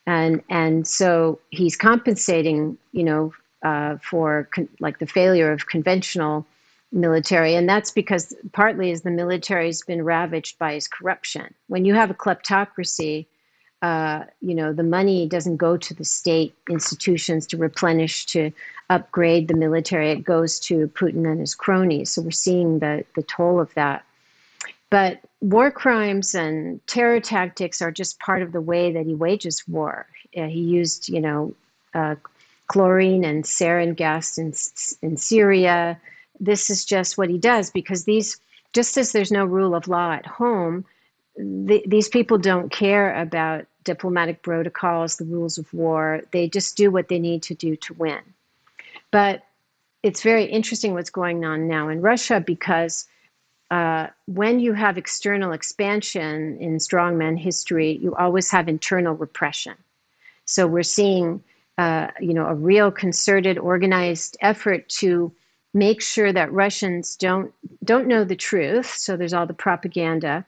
[0.07, 6.47] and and so he's compensating, you know, uh, for con- like the failure of conventional
[6.93, 11.55] military, and that's because partly is the military has been ravaged by his corruption.
[11.69, 13.27] When you have a kleptocracy,
[13.83, 18.53] uh, you know the money doesn't go to the state institutions to replenish to
[18.91, 20.11] upgrade the military.
[20.11, 22.11] It goes to Putin and his cronies.
[22.11, 24.05] So we're seeing the the toll of that.
[24.91, 29.63] But war crimes and terror tactics are just part of the way that he wages
[29.69, 30.07] war.
[30.37, 31.55] Uh, he used, you know,
[31.95, 32.17] uh,
[32.67, 34.53] chlorine and sarin gas in
[35.03, 36.01] in Syria
[36.41, 38.41] this is just what he does because these,
[38.73, 40.85] just as there's no rule of law at home,
[41.37, 46.23] the, these people don't care about diplomatic protocols, the rules of war.
[46.33, 48.21] They just do what they need to do to win.
[49.11, 49.45] But
[50.03, 53.07] it's very interesting what's going on now in Russia because
[53.71, 59.75] uh, when you have external expansion in strongman history, you always have internal repression.
[60.45, 61.43] So we're seeing,
[61.79, 65.33] uh, you know, a real concerted, organized effort to
[65.73, 67.53] make sure that Russians don't
[67.85, 68.87] don't know the truth.
[68.87, 70.45] So there's all the propaganda,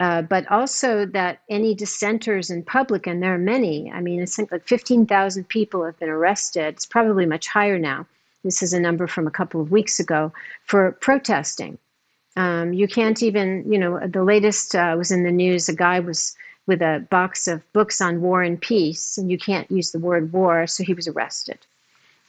[0.00, 3.92] uh, but also that any dissenters in public, and there are many.
[3.92, 6.74] I mean, it's like 15,000 people have been arrested.
[6.74, 8.06] It's probably much higher now.
[8.42, 10.32] This is a number from a couple of weeks ago
[10.64, 11.76] for protesting.
[12.36, 15.68] Um, you can't even, you know, the latest uh, was in the news.
[15.68, 16.34] A guy was
[16.66, 20.32] with a box of books on war and peace, and you can't use the word
[20.32, 21.58] war, so he was arrested.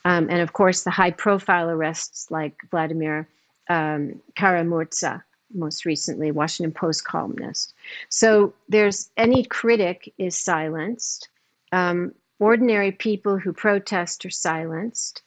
[0.06, 3.28] Um, and of course, the high profile arrests like Vladimir
[3.70, 7.74] um, Kara-Murza, most recently, Washington Post columnist.
[8.10, 11.30] So there's any critic is silenced.
[11.72, 15.22] Um, ordinary people who protest are silenced.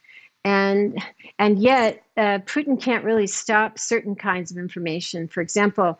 [0.46, 1.02] And,
[1.40, 5.26] and yet, uh, Putin can't really stop certain kinds of information.
[5.26, 5.98] For example,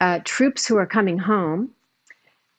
[0.00, 1.72] uh, troops who are coming home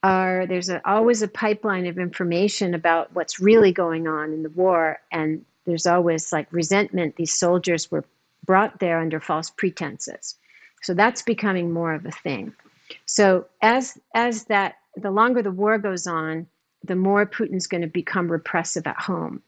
[0.04, 4.50] are there's a, always a pipeline of information about what's really going on in the
[4.50, 7.15] war, and there's always like resentment.
[7.15, 8.04] These soldiers were
[8.46, 10.36] brought there under false pretenses.
[10.82, 12.54] So that's becoming more of a thing.
[13.06, 16.48] So as as that the longer the war goes on,
[16.84, 19.41] the more Putin's going to become repressive at home.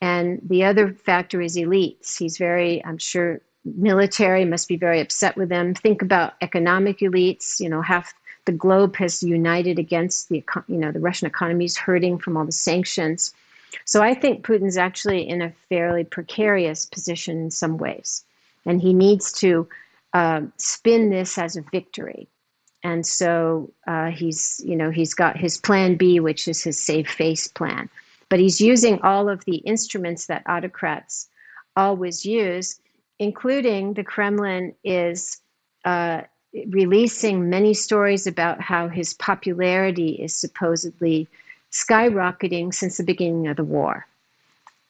[0.00, 2.18] And the other factor is elites.
[2.18, 5.74] He's very, I'm sure, military must be very upset with them.
[5.74, 7.60] Think about economic elites.
[7.60, 8.14] You know, half
[8.46, 12.46] the globe has united against the, you know, the Russian economy is hurting from all
[12.46, 13.34] the sanctions.
[13.84, 18.24] So I think Putin's actually in a fairly precarious position in some ways,
[18.66, 19.68] and he needs to
[20.12, 22.26] uh, spin this as a victory.
[22.82, 27.08] And so uh, he's, you know, he's got his plan B, which is his save
[27.08, 27.90] face plan.
[28.30, 31.28] But he's using all of the instruments that autocrats
[31.76, 32.80] always use,
[33.18, 35.40] including the Kremlin is
[35.84, 36.22] uh,
[36.68, 41.28] releasing many stories about how his popularity is supposedly
[41.72, 44.06] skyrocketing since the beginning of the war,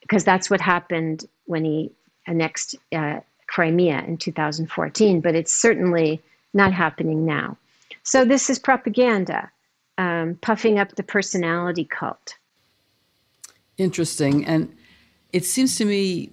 [0.00, 1.90] because that's what happened when he
[2.26, 5.20] annexed uh, Crimea in 2014.
[5.20, 6.20] But it's certainly
[6.54, 7.56] not happening now.
[8.02, 9.50] So this is propaganda,
[9.98, 12.36] um, puffing up the personality cult.
[13.80, 14.76] Interesting, and
[15.32, 16.30] it seems to me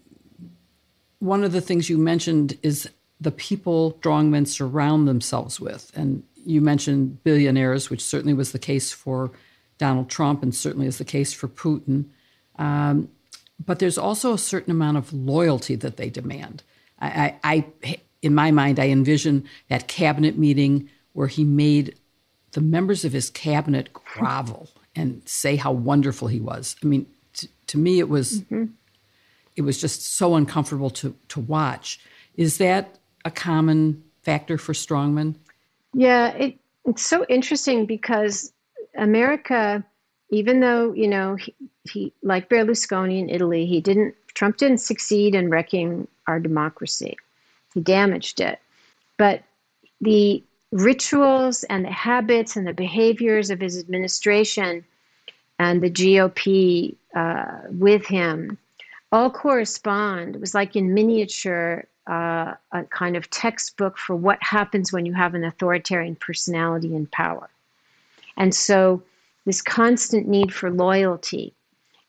[1.19, 2.89] one of the things you mentioned is
[3.21, 5.91] the people strongmen surround themselves with.
[5.95, 9.31] And you mentioned billionaires, which certainly was the case for
[9.77, 12.05] Donald Trump and certainly is the case for Putin.
[12.57, 13.09] Um,
[13.65, 16.63] but there's also a certain amount of loyalty that they demand.
[16.99, 21.95] I, I, I, in my mind, I envision that cabinet meeting where he made
[22.51, 26.75] the members of his cabinet grovel and say how wonderful he was.
[26.83, 27.05] I mean,
[27.67, 28.65] to me, it was mm-hmm.
[29.55, 31.99] it was just so uncomfortable to to watch.
[32.35, 35.35] Is that a common factor for strongmen?
[35.93, 38.51] Yeah, it, it's so interesting because
[38.95, 39.83] America,
[40.29, 45.35] even though you know he, he like Berlusconi in Italy, he didn't Trump didn't succeed
[45.35, 47.17] in wrecking our democracy.
[47.73, 48.59] He damaged it,
[49.17, 49.43] but
[50.01, 54.83] the rituals and the habits and the behaviors of his administration
[55.59, 58.57] and the GOP uh, with him
[59.11, 60.35] all correspond.
[60.35, 65.13] It was like in miniature uh, a kind of textbook for what happens when you
[65.13, 67.49] have an authoritarian personality in power.
[68.37, 69.03] And so,
[69.45, 71.53] this constant need for loyalty.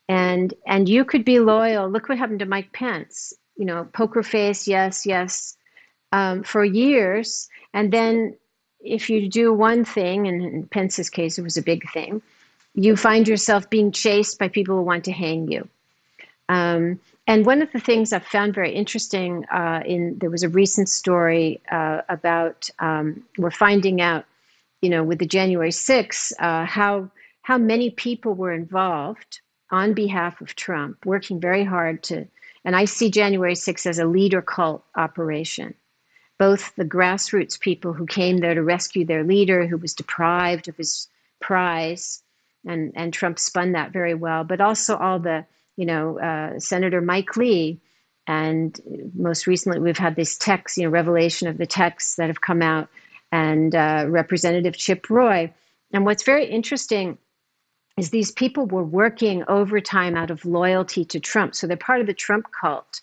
[0.09, 1.89] And, and you could be loyal.
[1.89, 3.33] Look what happened to Mike Pence.
[3.57, 5.57] You know, poker face, yes, yes,
[6.13, 7.49] um, for years.
[7.75, 8.37] And then
[8.81, 12.23] if you do one thing, and in Pence's case, it was a big thing,
[12.79, 15.69] you find yourself being chased by people who want to hang you.
[16.49, 20.49] Um, and one of the things I've found very interesting uh, in there was a
[20.49, 24.27] recent story uh, about um, we're finding out,
[24.81, 27.11] you know, with the January 6th, uh, how
[27.43, 29.41] how many people were involved
[29.73, 32.29] on behalf of Trump, working very hard to.
[32.65, 35.75] And I see January 6th as a leader cult operation.
[36.39, 40.77] Both the grassroots people who came there to rescue their leader, who was deprived of
[40.77, 41.09] his
[41.41, 42.23] prize,
[42.69, 45.47] and and Trump spun that very well, but also all the
[45.79, 47.81] you know, uh, Senator Mike Lee,
[48.27, 48.79] and
[49.15, 52.63] most recently we've had this text, you know, revelation of the texts that have come
[52.63, 52.89] out,
[53.31, 55.55] and uh, Representative Chip Roy.
[55.93, 57.17] And what's very interesting
[57.97, 61.55] is these people were working overtime out of loyalty to Trump.
[61.55, 63.01] So they're part of the Trump cult.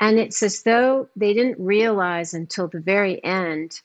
[0.00, 3.80] And it's as though they didn't realize until the very end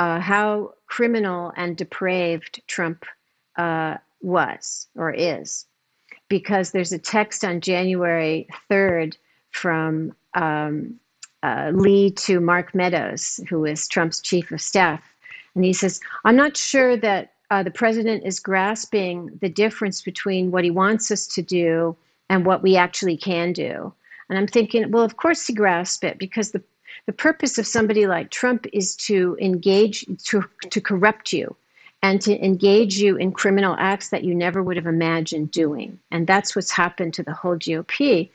[0.00, 3.04] uh, how criminal and depraved Trump
[3.56, 5.66] uh, was or is
[6.28, 9.16] because there's a text on January 3rd
[9.50, 10.98] from um,
[11.42, 15.02] uh, Lee to Mark Meadows, who is Trump's chief of staff.
[15.54, 20.50] And he says, I'm not sure that uh, the president is grasping the difference between
[20.50, 21.94] what he wants us to do
[22.30, 23.92] and what we actually can do.
[24.28, 26.62] And I'm thinking, well, of course he grasps it because the,
[27.06, 31.54] the purpose of somebody like Trump is to engage, to, to corrupt you
[32.04, 35.98] and to engage you in criminal acts that you never would have imagined doing.
[36.10, 38.28] And that's what's happened to the whole GOP.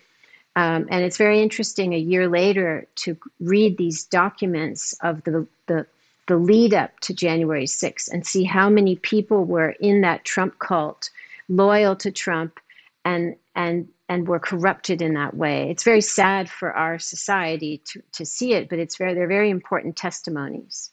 [0.56, 5.86] Um, and it's very interesting a year later to read these documents of the, the,
[6.26, 10.58] the lead up to January 6th and see how many people were in that Trump
[10.58, 11.12] cult,
[11.48, 12.60] loyal to Trump,
[13.06, 15.70] and, and, and were corrupted in that way.
[15.70, 19.52] It's very sad for our society to, to see it, but it's very, they're very
[19.52, 20.90] important testimonies.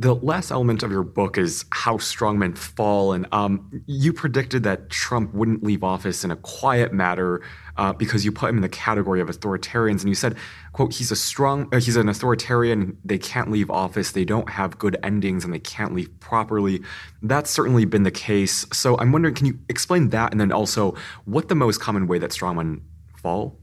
[0.00, 4.88] The last element of your book is how strongmen fall, and um, you predicted that
[4.88, 7.42] Trump wouldn't leave office in a quiet matter
[7.76, 10.38] uh, because you put him in the category of authoritarians, and you said,
[10.72, 12.96] "quote He's a strong, uh, he's an authoritarian.
[13.04, 14.12] They can't leave office.
[14.12, 16.80] They don't have good endings, and they can't leave properly."
[17.20, 18.64] That's certainly been the case.
[18.72, 20.94] So I'm wondering, can you explain that, and then also
[21.26, 22.80] what the most common way that strongmen
[23.18, 23.58] fall?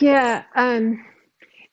[0.00, 1.04] Yeah, um,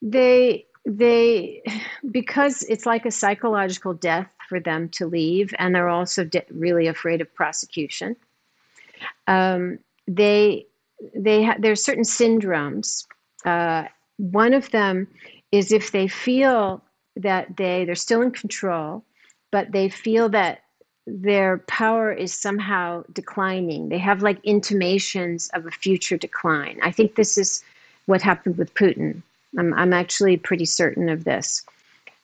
[0.02, 1.64] they they
[2.12, 6.88] because it's like a psychological death for them to leave and they're also de- really
[6.88, 8.16] afraid of prosecution
[9.28, 10.66] um, they
[11.16, 13.06] they ha- there's certain syndromes
[13.46, 13.84] uh,
[14.18, 15.08] one of them
[15.52, 16.82] is if they feel
[17.16, 19.04] that they they're still in control
[19.52, 20.62] but they feel that
[21.08, 23.90] their power is somehow declining.
[23.90, 26.80] They have like intimations of a future decline.
[26.82, 27.64] I think this is
[28.08, 29.22] what happened with putin
[29.58, 31.66] I'm, I'm actually pretty certain of this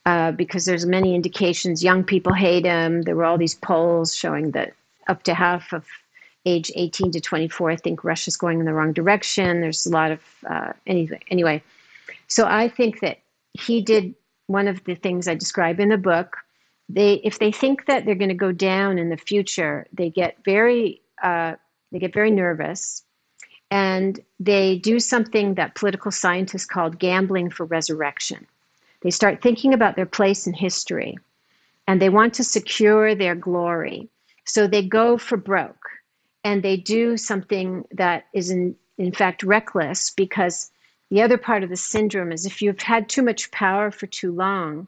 [0.06, 3.04] uh, because there's many indications young people hate him.
[3.04, 4.74] There were all these polls showing that
[5.08, 5.86] up to half of
[6.46, 7.72] age 18 to 24.
[7.72, 9.62] I think Russia's going in the wrong direction.
[9.62, 11.20] There's a lot of uh, anyway.
[11.30, 11.64] Anyway,
[12.28, 13.20] so I think that
[13.54, 14.16] he did
[14.48, 16.38] one of the things I describe in the book.
[16.90, 20.38] They, if they think that they're going to go down in the future, they get
[20.44, 21.56] very, uh,
[21.92, 23.04] they get very nervous,
[23.72, 28.46] and they do something that political scientists called gambling for resurrection.
[29.02, 31.18] They start thinking about their place in history,
[31.88, 34.10] and they want to secure their glory.
[34.44, 35.88] So they go for broke
[36.44, 40.72] and they do something that is in, in fact reckless because
[41.10, 44.32] the other part of the syndrome is if you've had too much power for too
[44.32, 44.88] long,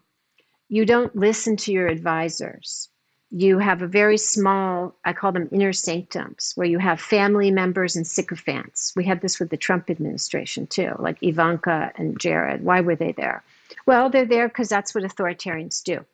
[0.70, 2.90] you don't listen to your advisors.
[3.36, 7.96] You have a very small, I call them inner sanctums, where you have family members
[7.96, 8.94] and sycophants.
[8.96, 12.64] We had this with the Trump administration too, like Ivanka and Jared.
[12.64, 13.44] Why were they there?
[13.88, 16.06] Well, they're there because that's what authoritarians do.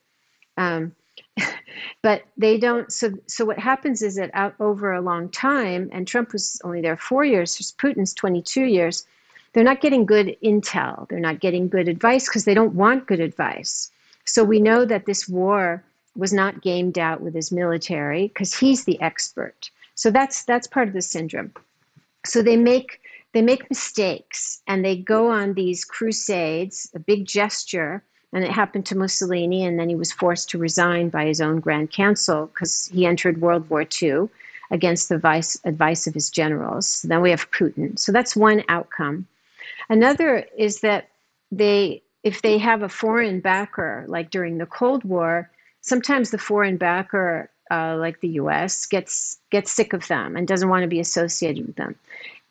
[0.56, 0.96] Um,
[2.02, 2.90] but they don't.
[2.92, 6.80] So, so what happens is that out over a long time, and Trump was only
[6.80, 9.06] there four years, Putin's 22 years,
[9.54, 11.08] they're not getting good intel.
[11.10, 13.92] They're not getting good advice because they don't want good advice.
[14.26, 15.84] So we know that this war
[16.16, 19.70] was not gamed out with his military because he's the expert.
[19.96, 21.54] So that's that's part of the syndrome.
[22.26, 23.02] So they make
[23.34, 28.86] they make mistakes and they go on these crusades, a big gesture and it happened
[28.88, 32.88] to Mussolini, and then he was forced to resign by his own Grand Council because
[32.94, 34.30] he entered World War II
[34.72, 37.02] against the vice, advice of his generals.
[37.02, 37.98] Then we have Putin.
[37.98, 39.26] So that's one outcome.
[39.90, 41.10] Another is that
[41.52, 45.50] they, if they have a foreign backer, like during the Cold War,
[45.82, 50.70] sometimes the foreign backer, uh, like the U.S., gets gets sick of them and doesn't
[50.70, 51.96] want to be associated with them.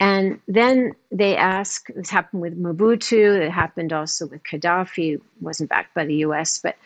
[0.01, 5.95] And then they ask, this happened with Mobutu, it happened also with Gaddafi, wasn't backed
[5.95, 6.76] by the US, but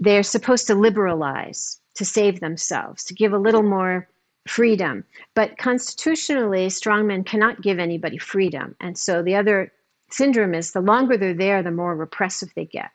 [0.00, 4.08] they're supposed to liberalize to save themselves, to give a little more
[4.48, 5.04] freedom.
[5.34, 8.74] But constitutionally, strongmen cannot give anybody freedom.
[8.80, 9.72] And so the other
[10.10, 12.90] syndrome is the longer they're there, the more repressive they get.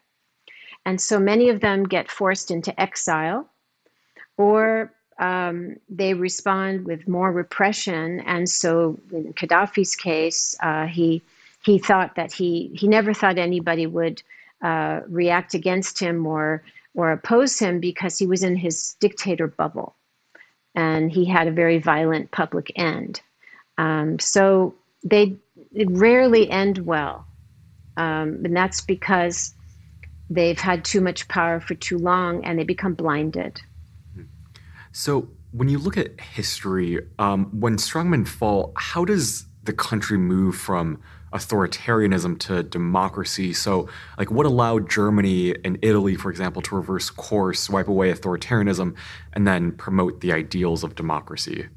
[0.85, 3.47] And so many of them get forced into exile
[4.37, 8.21] or um, they respond with more repression.
[8.21, 11.21] And so, in Gaddafi's case, uh, he
[11.63, 14.23] he thought that he he never thought anybody would
[14.63, 16.63] uh, react against him or
[16.95, 19.95] or oppose him because he was in his dictator bubble,
[20.75, 23.21] and he had a very violent public end.
[23.77, 24.73] Um, so
[25.03, 25.37] they
[25.85, 27.25] rarely end well,
[27.95, 29.53] um, and that's because
[30.31, 33.61] they've had too much power for too long and they become blinded.
[34.93, 40.55] So, when you look at history, um, when strongmen fall, how does the country move
[40.55, 41.01] from
[41.33, 43.51] authoritarianism to democracy?
[43.51, 48.95] So, like, what allowed Germany and Italy, for example, to reverse course, wipe away authoritarianism,
[49.33, 51.67] and then promote the ideals of democracy?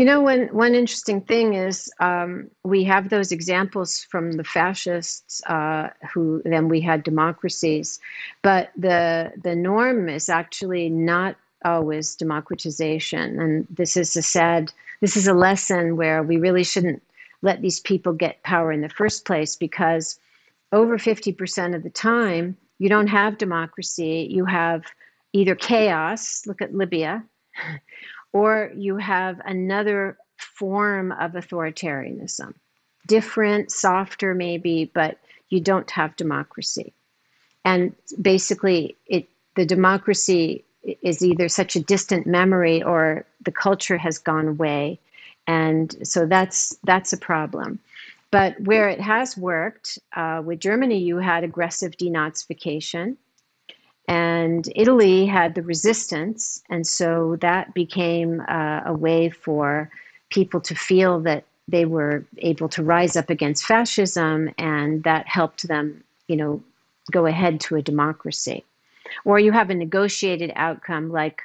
[0.00, 5.42] You know, one one interesting thing is um, we have those examples from the fascists,
[5.44, 8.00] uh, who then we had democracies,
[8.40, 11.36] but the the norm is actually not
[11.66, 14.72] always democratization, and this is a sad.
[15.02, 17.02] This is a lesson where we really shouldn't
[17.42, 20.18] let these people get power in the first place because
[20.72, 24.84] over 50% of the time you don't have democracy you have
[25.32, 27.24] either chaos look at libya
[28.32, 32.54] or you have another form of authoritarianism,
[33.06, 35.18] different, softer maybe, but
[35.48, 36.92] you don't have democracy.
[37.64, 40.64] And basically, it the democracy
[41.02, 44.98] is either such a distant memory or the culture has gone away,
[45.46, 47.78] and so that's that's a problem.
[48.30, 53.16] But where it has worked, uh, with Germany, you had aggressive denazification
[54.10, 59.88] and Italy had the resistance, and so that became uh, a way for
[60.30, 65.68] people to feel that they were able to rise up against fascism, and that helped
[65.68, 66.60] them, you know,
[67.12, 68.64] go ahead to a democracy.
[69.24, 71.42] Or you have a negotiated outcome like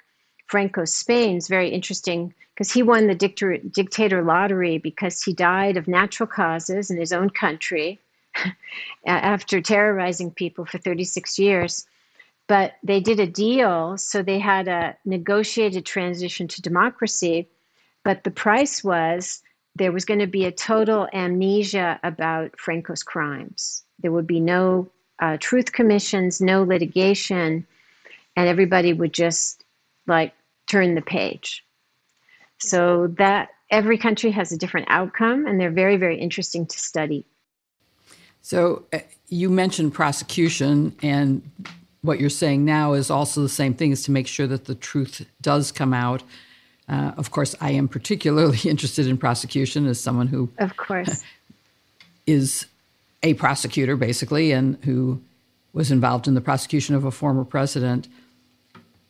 [0.48, 5.78] Franco Spain is very interesting because he won the dictator, dictator lottery because he died
[5.78, 8.00] of natural causes in his own country
[9.06, 11.86] after terrorizing people for 36 years
[12.48, 17.50] but they did a deal, so they had a negotiated transition to democracy.
[18.04, 19.42] But the price was
[19.76, 23.84] there was going to be a total amnesia about Franco's crimes.
[24.00, 24.90] There would be no
[25.20, 27.66] uh, truth commissions, no litigation,
[28.36, 29.64] and everybody would just
[30.08, 30.34] like
[30.68, 31.66] turn the page.
[32.60, 37.26] So that every country has a different outcome, and they're very, very interesting to study.
[38.42, 41.42] So uh, you mentioned prosecution, and
[42.06, 44.76] what you're saying now is also the same thing is to make sure that the
[44.76, 46.24] truth does come out.
[46.88, 51.24] Uh, of course, I am particularly interested in prosecution as someone who, of course,
[52.28, 52.66] is
[53.24, 55.22] a prosecutor basically, and who
[55.74, 58.08] was involved in the prosecution of a former president.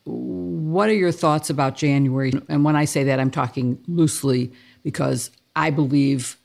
[0.05, 2.31] What are your thoughts about January?
[2.47, 4.51] And when I say that, I'm talking loosely
[4.83, 6.37] because I believe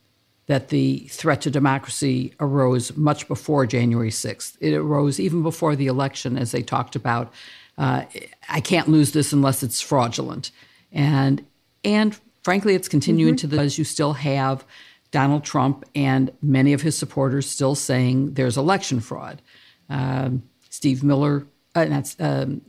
[0.51, 4.57] that the threat to democracy arose much before January 6th.
[4.61, 7.32] It arose even before the election, as they talked about.
[7.78, 8.03] Uh,
[8.48, 10.51] I can't lose this unless it's fraudulent,
[10.90, 11.46] and
[11.84, 13.48] and frankly, it's continuing mm-hmm.
[13.48, 14.64] to the as you still have
[15.12, 19.40] Donald Trump and many of his supporters still saying there's election fraud.
[19.88, 21.46] Um, Steve Miller,
[21.76, 22.61] uh, not um,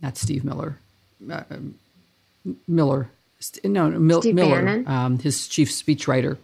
[0.00, 0.78] not Steve Miller,
[1.28, 1.42] uh,
[2.68, 3.10] Miller
[3.64, 6.36] no, Mil- Miller, um, his chief speechwriter,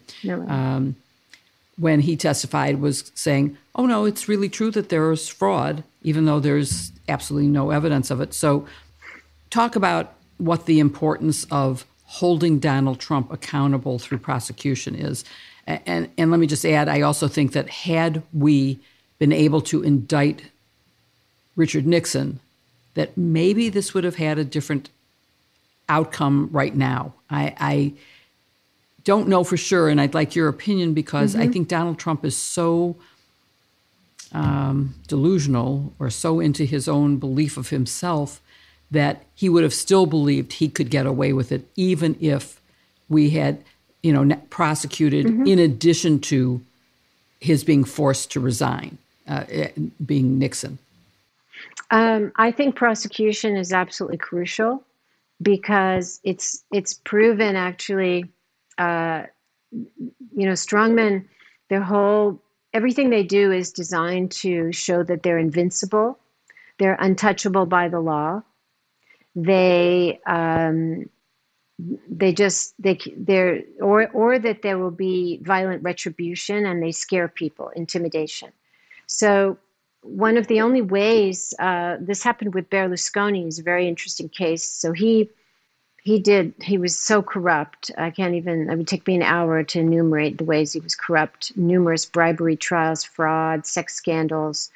[0.49, 0.97] um,
[1.79, 6.25] when he testified, was saying, "Oh no, it's really true that there is fraud, even
[6.25, 8.67] though there's absolutely no evidence of it." So,
[9.51, 15.25] talk about what the importance of holding Donald Trump accountable through prosecution is,
[15.67, 18.79] and and, and let me just add, I also think that had we
[19.19, 20.43] been able to indict
[21.57, 22.41] Richard Nixon,
[22.95, 24.89] that maybe this would have had a different
[25.91, 27.13] outcome right now.
[27.29, 27.93] I, I
[29.05, 31.43] don't know for sure, and I'd like your opinion because mm-hmm.
[31.43, 32.97] I think Donald Trump is so
[34.33, 38.41] um, delusional or so into his own belief of himself
[38.91, 42.61] that he would have still believed he could get away with it, even if
[43.09, 43.63] we had,
[44.03, 45.47] you know, prosecuted mm-hmm.
[45.47, 46.61] in addition to
[47.41, 49.71] his being forced to resign, uh, eh,
[50.05, 50.79] being Nixon.
[51.91, 54.85] Um, I think prosecution is absolutely crucial
[55.41, 58.25] because it's it's proven actually
[58.79, 59.25] uh,
[59.71, 61.27] you know strongmen
[61.69, 66.19] their whole everything they do is designed to show that they're invincible.
[66.79, 68.43] They're untouchable by the law.
[69.35, 71.09] They um,
[72.09, 77.29] they just they they're or or that there will be violent retribution and they scare
[77.29, 78.51] people intimidation.
[79.07, 79.59] So
[80.03, 84.65] one of the only ways uh, this happened with Berlusconi is a very interesting case.
[84.65, 85.31] So he
[86.03, 87.91] he did he was so corrupt.
[87.99, 88.71] I can't even.
[88.71, 91.57] It would take me an hour to enumerate the ways he was corrupt.
[91.57, 94.71] Numerous bribery trials, fraud, sex scandals,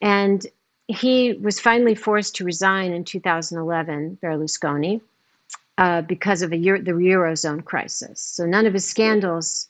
[0.00, 0.46] and
[0.88, 4.18] he was finally forced to resign in 2011.
[4.22, 5.00] Berlusconi.
[5.78, 9.68] Uh, because of Euro, the eurozone crisis, so none of his scandals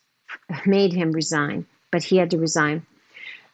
[0.64, 2.87] made him resign, but he had to resign.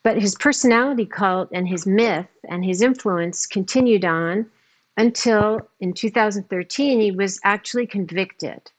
[0.05, 4.50] But his personality cult and his myth and his influence continued on
[4.96, 8.70] until in 2013 he was actually convicted.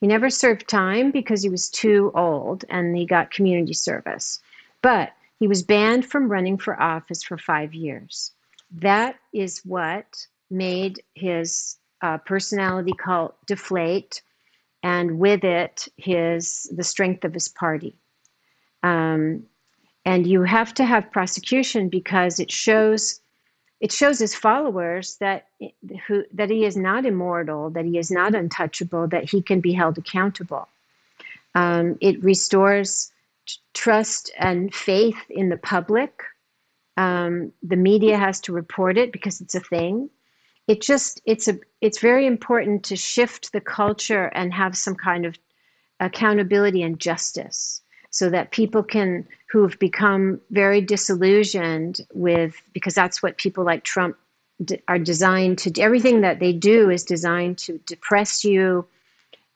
[0.00, 4.40] He never served time because he was too old and he got community service.
[4.82, 8.32] But he was banned from running for office for five years.
[8.70, 14.22] That is what made his uh, personality cult deflate,
[14.82, 17.96] and with it, his the strength of his party.
[18.82, 19.44] Um,
[20.04, 23.20] and you have to have prosecution because it shows
[23.80, 25.48] it shows his followers that
[26.06, 29.72] who that he is not immortal, that he is not untouchable, that he can be
[29.72, 30.68] held accountable.
[31.54, 33.12] Um, it restores
[33.74, 36.22] trust and faith in the public.
[36.96, 40.10] Um, the media has to report it because it's a thing.
[40.68, 45.26] It just it's a it's very important to shift the culture and have some kind
[45.26, 45.36] of
[45.98, 47.82] accountability and justice
[48.12, 54.16] so that people can who've become very disillusioned with because that's what people like Trump
[54.86, 55.82] are designed to do.
[55.82, 58.86] Everything that they do is designed to depress you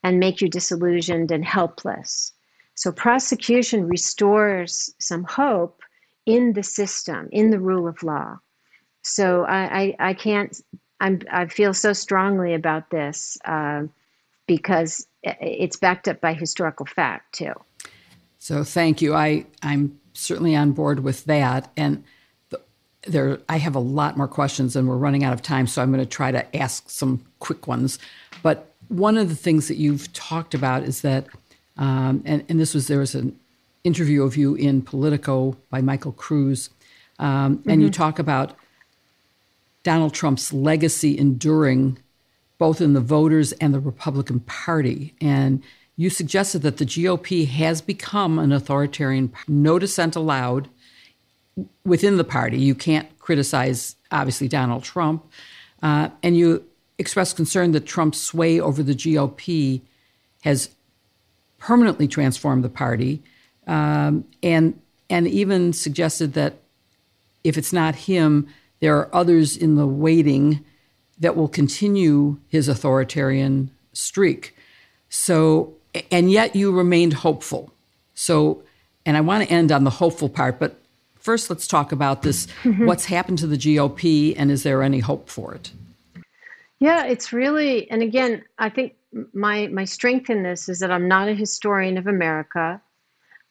[0.03, 2.33] and make you disillusioned and helpless.
[2.75, 5.83] So prosecution restores some hope
[6.25, 8.39] in the system, in the rule of law.
[9.03, 10.61] So I, I, I can't.
[10.99, 13.83] I'm, I feel so strongly about this uh,
[14.47, 17.53] because it's backed up by historical fact too.
[18.39, 19.15] So thank you.
[19.15, 22.05] I I'm certainly on board with that, and
[22.51, 22.61] the,
[23.03, 25.93] there I have a lot more questions, and we're running out of time, so I'm
[25.93, 27.99] going to try to ask some quick ones.
[28.43, 31.27] But one of the things that you've talked about is that,
[31.77, 33.39] um, and and this was there was an
[33.85, 36.71] interview of you in Politico by Michael Kruse,
[37.19, 37.81] um, and mm-hmm.
[37.83, 38.57] you talk about
[39.83, 41.99] Donald Trump's legacy enduring
[42.59, 45.63] both in the voters and the Republican Party, and
[45.97, 50.69] you suggested that the GOP has become an authoritarian, no dissent allowed
[51.85, 52.59] within the party.
[52.59, 55.25] You can't criticize, obviously, Donald Trump.
[55.83, 56.65] Uh, and you
[56.99, 59.81] expressed concern that Trump's sway over the GOP
[60.43, 60.71] has
[61.59, 63.23] permanently transformed the party,
[63.67, 66.55] um, and and even suggested that
[67.45, 68.49] if it's not him,
[68.81, 70.65] there are others in the waiting
[71.19, 74.57] that will continue his authoritarian streak.
[75.09, 75.76] So,
[76.11, 77.73] and yet you remained hopeful.
[78.15, 78.63] So,
[79.05, 80.79] and I want to end on the hopeful part, but
[81.17, 82.87] first let's talk about this mm-hmm.
[82.87, 85.73] what's happened to the GOP and is there any hope for it?
[86.79, 88.95] Yeah, it's really, and again, I think
[89.33, 92.81] my my strength in this is that I'm not a historian of America.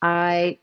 [0.01, 0.59] I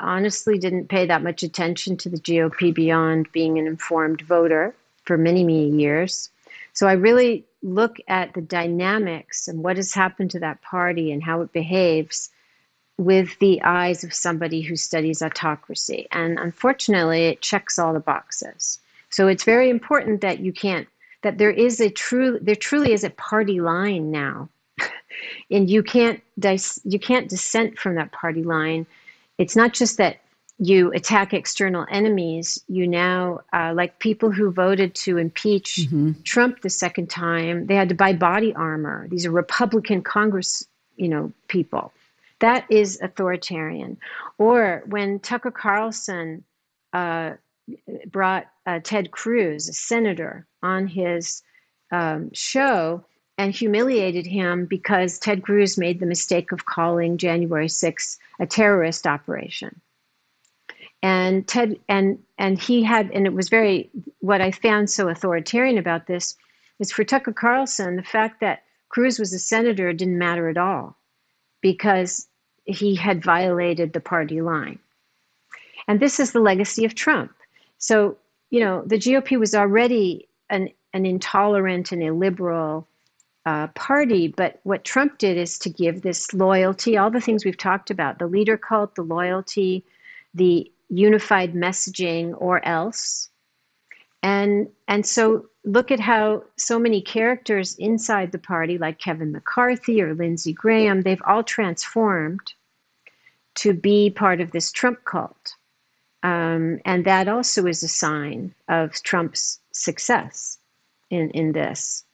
[0.00, 4.74] honestly didn't pay that much attention to the GOP beyond being an informed voter
[5.04, 6.30] for many many years.
[6.72, 11.24] So I really look at the dynamics and what has happened to that party and
[11.24, 12.30] how it behaves
[12.98, 16.06] with the eyes of somebody who studies autocracy.
[16.12, 18.78] And unfortunately, it checks all the boxes.
[19.10, 20.86] So it's very important that you can't
[21.22, 24.48] that there is a true there truly is a party line now
[25.50, 28.86] and you can't dis, you can't dissent from that party line
[29.38, 30.18] it's not just that
[30.58, 36.12] you attack external enemies you now uh, like people who voted to impeach mm-hmm.
[36.22, 41.08] trump the second time they had to buy body armor these are republican congress you
[41.08, 41.92] know people
[42.38, 43.96] that is authoritarian
[44.38, 46.44] or when tucker carlson
[46.92, 47.32] uh,
[48.06, 51.42] brought uh, Ted Cruz, a senator, on his
[51.90, 53.04] um, show
[53.36, 59.06] and humiliated him because Ted Cruz made the mistake of calling January 6th a terrorist
[59.06, 59.80] operation.
[61.04, 63.90] And Ted and and he had and it was very
[64.20, 66.34] what I found so authoritarian about this
[66.78, 70.96] is for Tucker Carlson the fact that Cruz was a senator didn't matter at all
[71.60, 72.26] because
[72.64, 74.78] he had violated the party line.
[75.86, 77.34] And this is the legacy of Trump.
[77.76, 78.16] So,
[78.48, 82.88] you know, the GOP was already an, an intolerant and illiberal
[83.44, 87.58] uh, party, but what Trump did is to give this loyalty, all the things we've
[87.58, 89.84] talked about the leader cult, the loyalty,
[90.32, 93.28] the unified messaging, or else.
[94.22, 100.00] And, and so look at how so many characters inside the party, like Kevin McCarthy
[100.02, 102.52] or Lindsey Graham, they've all transformed
[103.56, 105.54] to be part of this Trump cult.
[106.22, 110.58] Um, and that also is a sign of Trump's success
[111.10, 112.04] in, in this.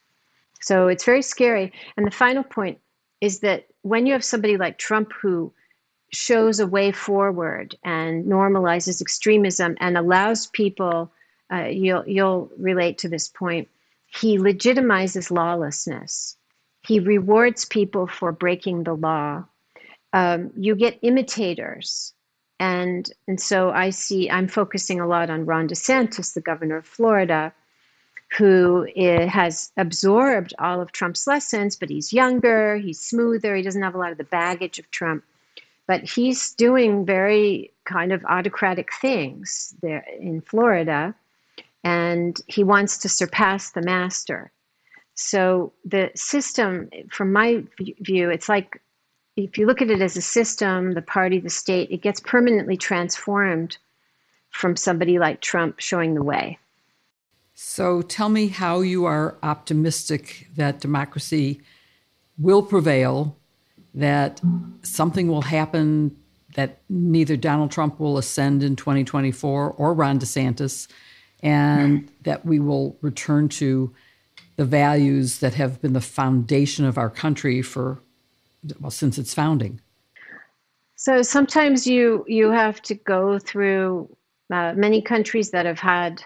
[0.61, 1.73] So it's very scary.
[1.97, 2.79] And the final point
[3.21, 5.53] is that when you have somebody like Trump who
[6.13, 11.11] shows a way forward and normalizes extremism and allows people,
[11.53, 13.69] uh, you'll, you'll relate to this point,
[14.07, 16.37] he legitimizes lawlessness.
[16.83, 19.45] He rewards people for breaking the law.
[20.13, 22.15] Um, you get imitators
[22.61, 26.87] and and so I see I'm focusing a lot on Ron DeSantis, the governor of
[26.87, 27.53] Florida,
[28.37, 33.95] who has absorbed all of Trump's lessons, but he's younger, he's smoother, he doesn't have
[33.95, 35.25] a lot of the baggage of Trump,
[35.91, 41.13] but he's doing very kind of autocratic things there in Florida,
[41.83, 44.53] and he wants to surpass the master.
[45.15, 48.81] So the system, from my view, it's like
[49.35, 52.77] if you look at it as a system, the party, the state, it gets permanently
[52.77, 53.77] transformed
[54.51, 56.57] from somebody like Trump showing the way.
[57.55, 61.63] So tell me how you are optimistic that democracy
[62.39, 63.40] will prevail,
[63.95, 64.41] that
[64.83, 66.17] something will happen,
[66.55, 70.89] that neither Donald Trump will ascend in 2024 or Ron DeSantis,
[71.43, 73.93] and that we will return to
[74.57, 77.99] the values that have been the foundation of our country for
[78.81, 79.81] well since its founding.
[80.97, 84.15] So sometimes you you have to go through
[84.53, 86.23] uh, many countries that have had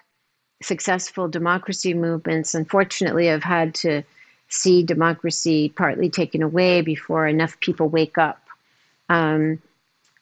[0.62, 2.54] successful democracy movements.
[2.54, 4.02] Unfortunately, have had to
[4.48, 8.40] see democracy partly taken away before enough people wake up.
[9.08, 9.60] Um,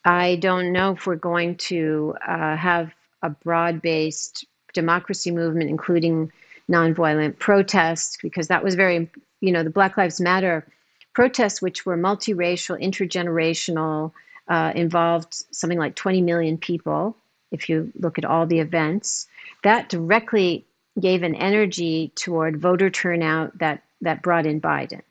[0.05, 6.31] I don't know if we're going to uh, have a broad based democracy movement, including
[6.69, 9.09] nonviolent protests, because that was very,
[9.41, 10.65] you know, the Black Lives Matter
[11.13, 14.11] protests, which were multiracial, intergenerational,
[14.47, 17.15] uh, involved something like 20 million people,
[17.51, 19.27] if you look at all the events.
[19.63, 20.65] That directly
[20.99, 25.01] gave an energy toward voter turnout that, that brought in Biden.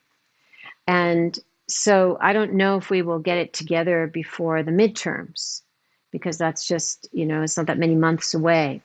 [0.86, 1.38] And
[1.68, 5.62] so I don't know if we will get it together before the midterms,
[6.10, 8.82] because that's just, you know, it's not that many months away.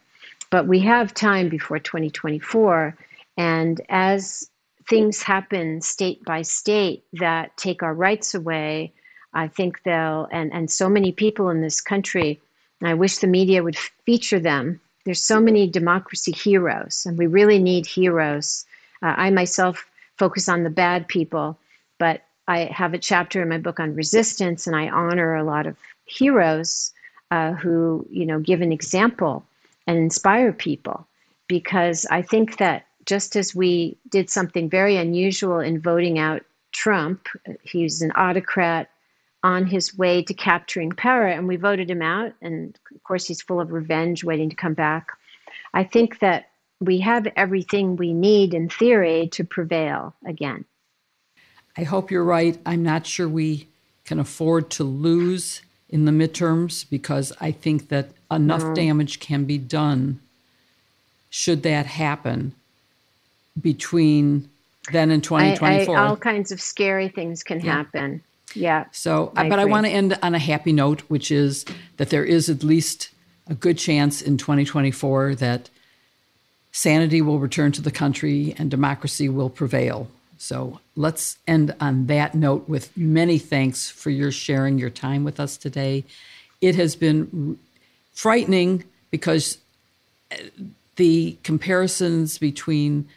[0.50, 2.96] But we have time before 2024.
[3.38, 4.50] And as
[4.88, 8.94] things happen state by state that take our rights away,
[9.34, 12.40] I think they'll, and, and so many people in this country,
[12.82, 14.80] I wish the media would feature them.
[15.04, 18.66] There's so many democracy heroes, and we really need heroes.
[19.02, 19.86] Uh, I myself
[20.18, 21.58] focus on the bad people,
[22.00, 25.68] but I have a chapter in my book on resistance, and I honor a lot
[25.68, 26.92] of heroes
[27.32, 29.46] uh, who, you know, give an example
[29.86, 31.08] and inspire people
[31.48, 36.44] because I think that just as we did something very unusual in voting out
[36.78, 37.28] Trump.
[37.64, 38.90] He's an autocrat
[39.44, 42.34] on his way to capturing power, and we voted him out.
[42.42, 45.08] And of course, he's full of revenge, waiting to come back.
[45.74, 46.50] I think that
[46.80, 50.66] we have everything we need in theory to prevail again.
[51.78, 52.58] I hope you're right.
[52.66, 53.68] I'm not sure we
[54.06, 58.74] can afford to lose in the midterms because I think that enough mm-hmm.
[58.74, 60.20] damage can be done
[61.30, 62.54] should that happen
[63.60, 64.50] between
[64.92, 65.98] then and 2024.
[65.98, 67.72] I, I, all kinds of scary things can yeah.
[67.72, 68.24] happen.
[68.54, 68.86] Yeah.
[68.92, 69.72] So, I but agree.
[69.72, 71.66] I want to end on a happy note, which is
[71.98, 73.10] that there is at least
[73.48, 75.70] a good chance in 2024 that
[76.78, 80.08] sanity will return to the country and democracy will prevail.
[80.38, 85.40] So let's end on that note with many thanks for your sharing your time with
[85.40, 86.04] us today.
[86.62, 87.58] It has been
[88.14, 89.58] frightening because
[90.32, 90.36] uh,
[90.98, 93.10] the comparisons between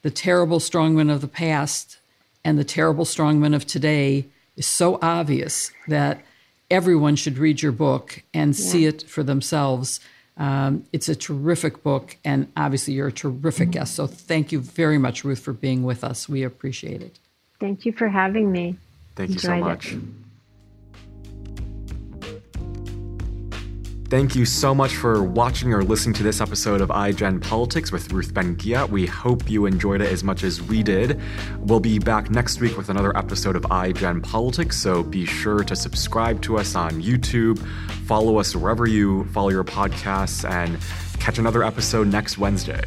[0.00, 1.98] the terrible strongmen of the past
[2.46, 4.24] and the terrible strongmen of today
[4.56, 6.22] is so obvious that
[6.70, 8.64] everyone should read your book and yeah.
[8.64, 10.00] see it for themselves.
[10.36, 13.94] Um, it's a terrific book, and obviously, you're a terrific guest.
[13.94, 16.28] So, thank you very much, Ruth, for being with us.
[16.28, 17.18] We appreciate it.
[17.60, 18.76] Thank you for having me.
[19.14, 19.92] Thank Enjoyed you so much.
[19.92, 20.00] It.
[24.14, 28.12] Thank you so much for watching or listening to this episode of iGen Politics with
[28.12, 28.88] Ruth Ben-Ghiat.
[28.88, 31.20] We hope you enjoyed it as much as we did.
[31.58, 35.74] We'll be back next week with another episode of iGen Politics, so be sure to
[35.74, 37.58] subscribe to us on YouTube,
[38.06, 40.78] follow us wherever you follow your podcasts, and
[41.18, 42.84] catch another episode next Wednesday.